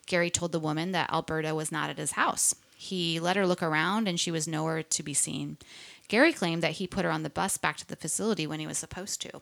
Gary 0.06 0.30
told 0.30 0.54
the 0.54 0.60
woman 0.60 0.94
that 0.94 1.12
Alberta 1.12 1.54
was 1.54 1.72
not 1.72 1.90
at 1.90 1.98
his 1.98 2.12
house. 2.12 2.56
He 2.78 3.20
let 3.20 3.36
her 3.36 3.46
look 3.46 3.62
around 3.62 4.08
and 4.08 4.20
she 4.20 4.32
was 4.32 4.48
nowhere 4.48 4.82
to 4.82 5.04
be 5.04 5.14
seen. 5.14 5.58
Gary 6.08 6.32
claimed 6.32 6.64
that 6.64 6.74
he 6.74 6.88
put 6.88 7.04
her 7.04 7.12
on 7.12 7.24
the 7.24 7.30
bus 7.30 7.58
back 7.58 7.76
to 7.78 7.88
the 7.88 7.96
facility 7.96 8.48
when 8.48 8.62
he 8.62 8.68
was 8.68 8.78
supposed 8.78 9.22
to. 9.24 9.42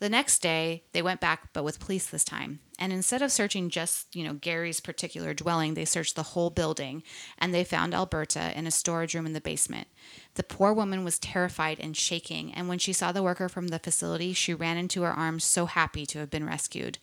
The 0.00 0.08
next 0.08 0.42
day, 0.42 0.82
they 0.92 1.02
went 1.02 1.20
back, 1.20 1.52
but 1.52 1.62
with 1.62 1.80
police 1.80 2.06
this 2.06 2.24
time. 2.24 2.58
And 2.78 2.92
instead 2.92 3.22
of 3.22 3.30
searching 3.30 3.70
just, 3.70 4.14
you 4.14 4.24
know, 4.24 4.34
Gary's 4.34 4.80
particular 4.80 5.32
dwelling, 5.32 5.74
they 5.74 5.84
searched 5.84 6.16
the 6.16 6.24
whole 6.24 6.50
building 6.50 7.04
and 7.38 7.54
they 7.54 7.62
found 7.62 7.94
Alberta 7.94 8.52
in 8.58 8.66
a 8.66 8.72
storage 8.72 9.14
room 9.14 9.24
in 9.24 9.32
the 9.32 9.40
basement. 9.40 9.86
The 10.34 10.42
poor 10.42 10.72
woman 10.72 11.04
was 11.04 11.18
terrified 11.20 11.78
and 11.78 11.96
shaking, 11.96 12.52
and 12.52 12.68
when 12.68 12.80
she 12.80 12.92
saw 12.92 13.12
the 13.12 13.22
worker 13.22 13.48
from 13.48 13.68
the 13.68 13.78
facility, 13.78 14.32
she 14.32 14.52
ran 14.52 14.76
into 14.76 15.02
her 15.02 15.12
arms 15.12 15.44
so 15.44 15.66
happy 15.66 16.04
to 16.06 16.18
have 16.18 16.30
been 16.30 16.44
rescued. 16.46 16.98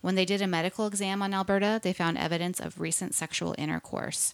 When 0.00 0.14
they 0.14 0.24
did 0.24 0.40
a 0.40 0.46
medical 0.46 0.86
exam 0.86 1.22
on 1.22 1.34
Alberta, 1.34 1.80
they 1.82 1.92
found 1.92 2.18
evidence 2.18 2.60
of 2.60 2.80
recent 2.80 3.14
sexual 3.14 3.56
intercourse. 3.58 4.32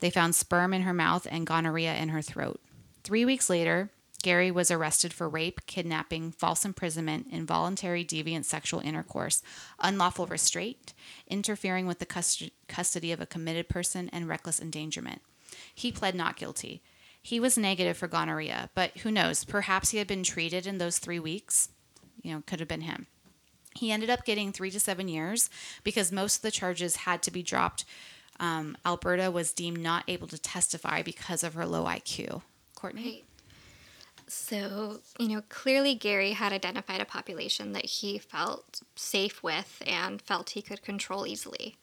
They 0.00 0.10
found 0.10 0.34
sperm 0.34 0.74
in 0.74 0.82
her 0.82 0.92
mouth 0.92 1.26
and 1.30 1.46
gonorrhea 1.46 1.94
in 1.94 2.10
her 2.10 2.20
throat. 2.20 2.60
Three 3.04 3.24
weeks 3.24 3.48
later, 3.48 3.90
Gary 4.22 4.50
was 4.50 4.70
arrested 4.70 5.12
for 5.12 5.28
rape, 5.28 5.60
kidnapping, 5.66 6.32
false 6.32 6.64
imprisonment, 6.64 7.28
involuntary 7.30 8.04
deviant 8.04 8.44
sexual 8.44 8.80
intercourse, 8.80 9.42
unlawful 9.78 10.26
restraint, 10.26 10.92
interfering 11.28 11.86
with 11.86 12.00
the 12.00 12.50
custody 12.68 13.12
of 13.12 13.20
a 13.20 13.26
committed 13.26 13.68
person, 13.68 14.08
and 14.08 14.28
reckless 14.28 14.60
endangerment. 14.60 15.22
He 15.72 15.92
pled 15.92 16.16
not 16.16 16.36
guilty. 16.36 16.82
He 17.22 17.38
was 17.38 17.56
negative 17.56 17.96
for 17.96 18.08
gonorrhea, 18.08 18.70
but 18.74 18.96
who 18.98 19.10
knows? 19.10 19.44
Perhaps 19.44 19.90
he 19.90 19.98
had 19.98 20.06
been 20.06 20.24
treated 20.24 20.66
in 20.66 20.78
those 20.78 20.98
three 20.98 21.18
weeks. 21.18 21.68
You 22.22 22.34
know, 22.34 22.42
could 22.44 22.58
have 22.58 22.68
been 22.68 22.80
him. 22.80 23.06
He 23.76 23.92
ended 23.92 24.10
up 24.10 24.24
getting 24.24 24.52
three 24.52 24.72
to 24.72 24.80
seven 24.80 25.06
years 25.06 25.48
because 25.84 26.10
most 26.10 26.36
of 26.36 26.42
the 26.42 26.50
charges 26.50 26.96
had 26.96 27.22
to 27.22 27.30
be 27.30 27.42
dropped. 27.44 27.84
Um, 28.40 28.76
Alberta 28.84 29.30
was 29.30 29.52
deemed 29.52 29.78
not 29.78 30.04
able 30.08 30.26
to 30.28 30.38
testify 30.38 31.02
because 31.02 31.44
of 31.44 31.54
her 31.54 31.66
low 31.66 31.84
IQ. 31.84 32.42
Courtney? 32.74 33.24
So, 34.28 34.98
you 35.18 35.28
know, 35.28 35.42
clearly 35.48 35.94
Gary 35.94 36.32
had 36.32 36.52
identified 36.52 37.00
a 37.00 37.06
population 37.06 37.72
that 37.72 37.86
he 37.86 38.18
felt 38.18 38.82
safe 38.94 39.42
with 39.42 39.82
and 39.86 40.20
felt 40.20 40.50
he 40.50 40.62
could 40.62 40.82
control 40.82 41.26
easily. 41.26 41.76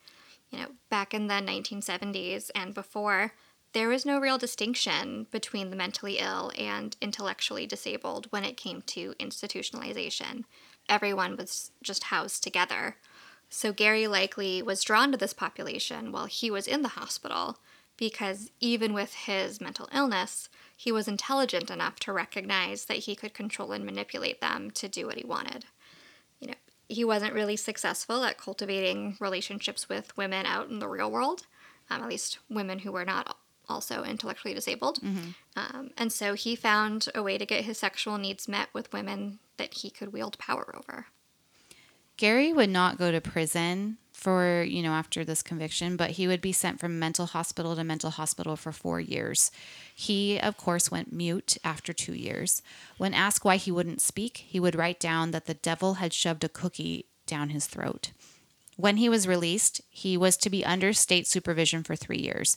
You 0.50 0.60
know, 0.60 0.66
back 0.88 1.12
in 1.12 1.26
the 1.26 1.34
1970s 1.34 2.50
and 2.54 2.72
before, 2.72 3.32
there 3.72 3.88
was 3.88 4.06
no 4.06 4.20
real 4.20 4.38
distinction 4.38 5.26
between 5.32 5.70
the 5.70 5.76
mentally 5.76 6.18
ill 6.18 6.52
and 6.56 6.96
intellectually 7.00 7.66
disabled 7.66 8.26
when 8.30 8.44
it 8.44 8.56
came 8.56 8.80
to 8.82 9.14
institutionalization. 9.20 10.44
Everyone 10.88 11.36
was 11.36 11.72
just 11.82 12.04
housed 12.04 12.44
together. 12.44 12.96
So 13.50 13.72
Gary 13.72 14.06
likely 14.06 14.62
was 14.62 14.84
drawn 14.84 15.10
to 15.10 15.18
this 15.18 15.32
population 15.32 16.12
while 16.12 16.26
he 16.26 16.50
was 16.50 16.68
in 16.68 16.82
the 16.82 16.90
hospital 16.90 17.58
because 17.96 18.50
even 18.60 18.92
with 18.92 19.14
his 19.14 19.60
mental 19.60 19.88
illness, 19.92 20.48
he 20.76 20.92
was 20.92 21.08
intelligent 21.08 21.70
enough 21.70 21.98
to 22.00 22.12
recognize 22.12 22.84
that 22.84 22.98
he 22.98 23.16
could 23.16 23.32
control 23.32 23.72
and 23.72 23.84
manipulate 23.84 24.40
them 24.40 24.70
to 24.72 24.88
do 24.88 25.06
what 25.06 25.16
he 25.16 25.24
wanted. 25.24 25.64
You 26.40 26.48
know, 26.48 26.54
he 26.88 27.04
wasn't 27.04 27.32
really 27.32 27.56
successful 27.56 28.24
at 28.24 28.38
cultivating 28.38 29.16
relationships 29.20 29.88
with 29.88 30.16
women 30.16 30.44
out 30.44 30.68
in 30.68 30.78
the 30.78 30.88
real 30.88 31.10
world, 31.10 31.46
um, 31.90 32.02
at 32.02 32.08
least 32.08 32.38
women 32.50 32.80
who 32.80 32.92
were 32.92 33.04
not 33.04 33.38
also 33.68 34.04
intellectually 34.04 34.54
disabled. 34.54 35.00
Mm-hmm. 35.00 35.30
Um, 35.56 35.90
and 35.96 36.12
so 36.12 36.34
he 36.34 36.54
found 36.54 37.08
a 37.14 37.22
way 37.22 37.38
to 37.38 37.46
get 37.46 37.64
his 37.64 37.78
sexual 37.78 38.18
needs 38.18 38.46
met 38.46 38.68
with 38.72 38.92
women 38.92 39.38
that 39.56 39.74
he 39.74 39.90
could 39.90 40.12
wield 40.12 40.38
power 40.38 40.74
over. 40.76 41.06
Gary 42.16 42.52
would 42.52 42.70
not 42.70 42.98
go 42.98 43.10
to 43.10 43.20
prison 43.20 43.98
for, 44.16 44.62
you 44.62 44.82
know, 44.82 44.92
after 44.92 45.24
this 45.24 45.42
conviction, 45.42 45.94
but 45.94 46.12
he 46.12 46.26
would 46.26 46.40
be 46.40 46.50
sent 46.50 46.80
from 46.80 46.98
mental 46.98 47.26
hospital 47.26 47.76
to 47.76 47.84
mental 47.84 48.10
hospital 48.10 48.56
for 48.56 48.72
four 48.72 48.98
years. 48.98 49.50
He, 49.94 50.40
of 50.40 50.56
course, 50.56 50.90
went 50.90 51.12
mute 51.12 51.58
after 51.62 51.92
two 51.92 52.14
years. 52.14 52.62
When 52.96 53.12
asked 53.12 53.44
why 53.44 53.56
he 53.56 53.70
wouldn't 53.70 54.00
speak, 54.00 54.38
he 54.38 54.58
would 54.58 54.74
write 54.74 54.98
down 54.98 55.32
that 55.32 55.44
the 55.44 55.54
devil 55.54 55.94
had 55.94 56.14
shoved 56.14 56.42
a 56.42 56.48
cookie 56.48 57.04
down 57.26 57.50
his 57.50 57.66
throat. 57.66 58.12
When 58.76 58.96
he 58.96 59.10
was 59.10 59.28
released, 59.28 59.82
he 59.90 60.16
was 60.16 60.38
to 60.38 60.50
be 60.50 60.64
under 60.64 60.94
state 60.94 61.26
supervision 61.26 61.82
for 61.82 61.94
three 61.94 62.18
years, 62.18 62.56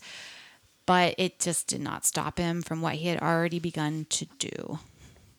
but 0.86 1.14
it 1.18 1.40
just 1.40 1.68
did 1.68 1.82
not 1.82 2.06
stop 2.06 2.38
him 2.38 2.62
from 2.62 2.82
what 2.82 2.96
he 2.96 3.10
had 3.10 3.22
already 3.22 3.60
begun 3.60 4.06
to 4.12 4.26
do. 4.40 4.80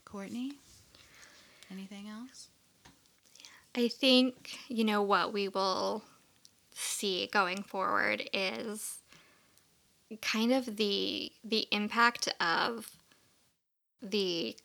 Courtney, 0.04 0.52
anything 1.72 2.08
else? 2.08 2.48
I 3.74 3.88
think, 3.88 4.58
you 4.68 4.84
know, 4.84 5.00
what 5.00 5.32
we 5.32 5.48
will 5.48 6.02
see 6.80 7.28
going 7.32 7.62
forward 7.62 8.28
is 8.32 8.98
kind 10.22 10.52
of 10.52 10.76
the 10.76 11.32
the 11.44 11.66
impact 11.70 12.28
of 12.40 12.90
the 14.02 14.56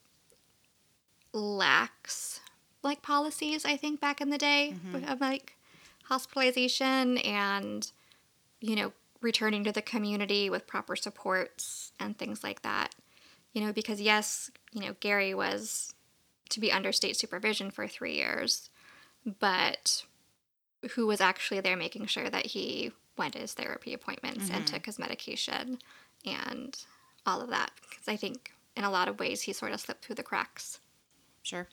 lax 1.34 2.40
like 2.84 3.02
policies 3.02 3.66
I 3.66 3.78
think 3.78 4.00
back 4.00 4.22
in 4.22 4.30
the 4.30 4.38
day 4.38 4.74
mm-hmm. 4.76 5.10
of 5.10 5.22
like 5.22 5.56
hospitalization 6.06 7.18
and 7.20 7.92
you 8.62 8.76
know 8.76 8.94
returning 9.22 9.64
to 9.64 9.72
the 9.72 9.82
community 9.82 10.50
with 10.50 10.68
proper 10.68 10.96
supports 10.96 11.92
and 12.00 12.18
things 12.18 12.44
like 12.44 12.62
that. 12.62 12.94
You 13.54 13.62
know, 13.62 13.74
because 13.74 14.00
yes, 14.00 14.52
you 14.72 14.82
know, 14.82 14.96
Gary 15.00 15.34
was 15.34 15.94
to 16.50 16.60
be 16.60 16.72
under 16.72 16.92
state 16.92 17.18
supervision 17.18 17.72
for 17.72 17.88
3 17.88 18.14
years 18.14 18.70
but 19.40 20.04
who 20.94 21.08
was 21.08 21.22
actually 21.22 21.60
there 21.60 21.78
making 21.78 22.06
sure 22.06 22.30
that 22.30 22.48
he 22.48 22.92
went 23.18 23.34
to 23.34 23.40
his 23.40 23.54
therapy 23.54 23.94
appointments 23.94 24.46
mm-hmm. 24.46 24.56
and 24.56 24.68
took 24.68 24.86
his 24.86 25.00
medication 25.00 25.80
and 26.26 26.78
all 27.26 27.42
of 27.42 27.50
that. 27.50 27.72
Because 27.90 28.08
I 28.08 28.16
think 28.16 28.52
in 28.76 28.84
a 28.84 28.92
lot 28.92 29.08
of 29.08 29.20
ways 29.20 29.42
he 29.42 29.54
sort 29.54 29.72
of 29.72 29.80
slipped 29.80 30.06
through 30.06 30.16
the 30.16 30.24
cracks. 30.24 30.80
Sure. 31.44 31.68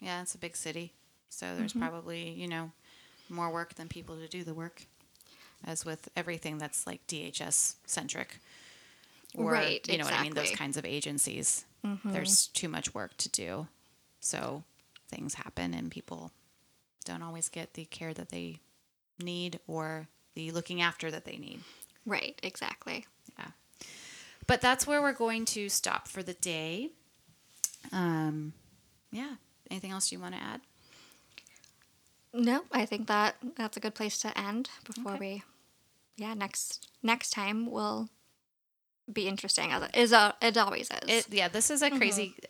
Yeah, 0.00 0.22
it's 0.22 0.34
a 0.34 0.38
big 0.38 0.56
city. 0.56 0.92
So 1.28 1.54
there's 1.56 1.72
mm-hmm. 1.72 1.88
probably, 1.88 2.30
you 2.30 2.48
know, 2.48 2.72
more 3.28 3.50
work 3.50 3.74
than 3.74 3.88
people 3.88 4.16
to 4.16 4.26
do 4.26 4.42
the 4.42 4.54
work, 4.54 4.82
as 5.64 5.84
with 5.84 6.08
everything 6.16 6.58
that's 6.58 6.86
like 6.86 7.06
DHS 7.06 7.76
centric. 7.86 8.38
Or, 9.34 9.52
right. 9.52 9.86
You 9.86 9.98
know 9.98 10.04
exactly. 10.04 10.04
what 10.04 10.20
I 10.20 10.22
mean? 10.22 10.34
Those 10.34 10.56
kinds 10.56 10.76
of 10.76 10.84
agencies. 10.86 11.64
Mm-hmm. 11.84 12.12
There's 12.12 12.46
too 12.48 12.68
much 12.68 12.94
work 12.94 13.16
to 13.18 13.28
do. 13.28 13.68
So 14.20 14.64
things 15.08 15.34
happen 15.34 15.74
and 15.74 15.90
people 15.90 16.32
don't 17.08 17.22
always 17.22 17.48
get 17.48 17.74
the 17.74 17.84
care 17.86 18.14
that 18.14 18.28
they 18.28 18.60
need 19.18 19.58
or 19.66 20.08
the 20.34 20.50
looking 20.52 20.80
after 20.80 21.10
that 21.10 21.24
they 21.24 21.36
need. 21.36 21.60
Right, 22.06 22.38
exactly. 22.42 23.06
Yeah. 23.38 23.48
But 24.46 24.60
that's 24.60 24.86
where 24.86 25.02
we're 25.02 25.12
going 25.12 25.44
to 25.46 25.68
stop 25.68 26.06
for 26.06 26.22
the 26.22 26.34
day. 26.34 26.90
Um, 27.92 28.52
yeah. 29.10 29.34
Anything 29.70 29.90
else 29.90 30.12
you 30.12 30.20
want 30.20 30.34
to 30.34 30.42
add? 30.42 30.60
No, 32.32 32.62
I 32.70 32.84
think 32.84 33.08
that 33.08 33.36
that's 33.56 33.76
a 33.76 33.80
good 33.80 33.94
place 33.94 34.18
to 34.18 34.38
end 34.38 34.70
before 34.84 35.12
okay. 35.14 35.20
we 35.20 35.42
yeah, 36.18 36.34
next 36.34 36.88
next 37.02 37.30
time 37.30 37.70
will 37.70 38.08
be 39.10 39.26
interesting 39.26 39.72
as 39.72 39.84
it 39.84 39.90
is 39.94 40.12
a, 40.12 40.34
it 40.42 40.56
always 40.58 40.90
is. 40.90 41.26
It, 41.26 41.32
yeah, 41.32 41.48
this 41.48 41.70
is 41.70 41.80
a 41.80 41.90
crazy 41.90 42.34
mm-hmm. 42.36 42.46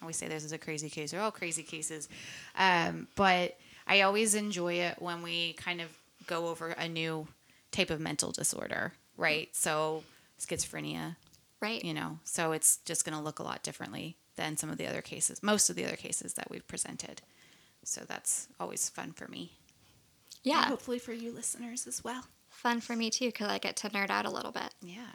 I 0.00 0.04
always 0.04 0.16
say 0.16 0.28
this 0.28 0.44
is 0.44 0.52
a 0.52 0.58
crazy 0.58 0.90
case. 0.90 1.10
They're 1.10 1.20
all 1.20 1.30
crazy 1.30 1.62
cases. 1.62 2.08
Um, 2.56 3.08
but 3.16 3.58
I 3.86 4.00
always 4.02 4.34
enjoy 4.34 4.74
it 4.74 5.00
when 5.00 5.22
we 5.22 5.52
kind 5.54 5.80
of 5.80 5.88
go 6.26 6.48
over 6.48 6.70
a 6.70 6.88
new 6.88 7.28
type 7.70 7.90
of 7.90 8.00
mental 8.00 8.32
disorder, 8.32 8.92
right? 9.16 9.48
So 9.54 10.02
schizophrenia, 10.40 11.16
Right. 11.60 11.82
you 11.84 11.94
know, 11.94 12.18
so 12.24 12.52
it's 12.52 12.78
just 12.78 13.04
going 13.04 13.16
to 13.16 13.22
look 13.22 13.38
a 13.38 13.42
lot 13.42 13.62
differently 13.62 14.16
than 14.36 14.56
some 14.56 14.68
of 14.70 14.76
the 14.78 14.86
other 14.86 15.02
cases, 15.02 15.42
most 15.42 15.70
of 15.70 15.76
the 15.76 15.84
other 15.84 15.96
cases 15.96 16.34
that 16.34 16.50
we've 16.50 16.66
presented. 16.66 17.22
So 17.84 18.02
that's 18.06 18.48
always 18.60 18.88
fun 18.88 19.12
for 19.12 19.28
me. 19.28 19.52
And 20.44 20.52
Yeah. 20.52 20.66
hopefully 20.66 20.98
for 20.98 21.12
you 21.12 21.32
listeners 21.32 21.86
as 21.86 22.02
well. 22.04 22.24
Fun 22.50 22.80
for 22.80 22.96
me 22.96 23.10
too, 23.10 23.26
because 23.26 23.48
I 23.48 23.58
get 23.58 23.76
to 23.76 23.90
nerd 23.90 24.10
out 24.10 24.26
a 24.26 24.30
little 24.30 24.52
bit. 24.52 24.74
Yeah. 24.82 25.06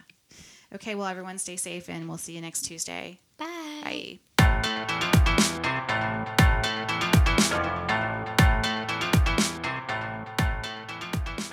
Okay, 0.73 0.95
well, 0.95 1.07
everyone 1.07 1.37
stay 1.37 1.57
safe 1.57 1.89
and 1.89 2.07
we'll 2.07 2.17
see 2.17 2.33
you 2.33 2.41
next 2.41 2.61
Tuesday. 2.61 3.19
Bye. 3.37 3.81
Bye. 3.83 4.19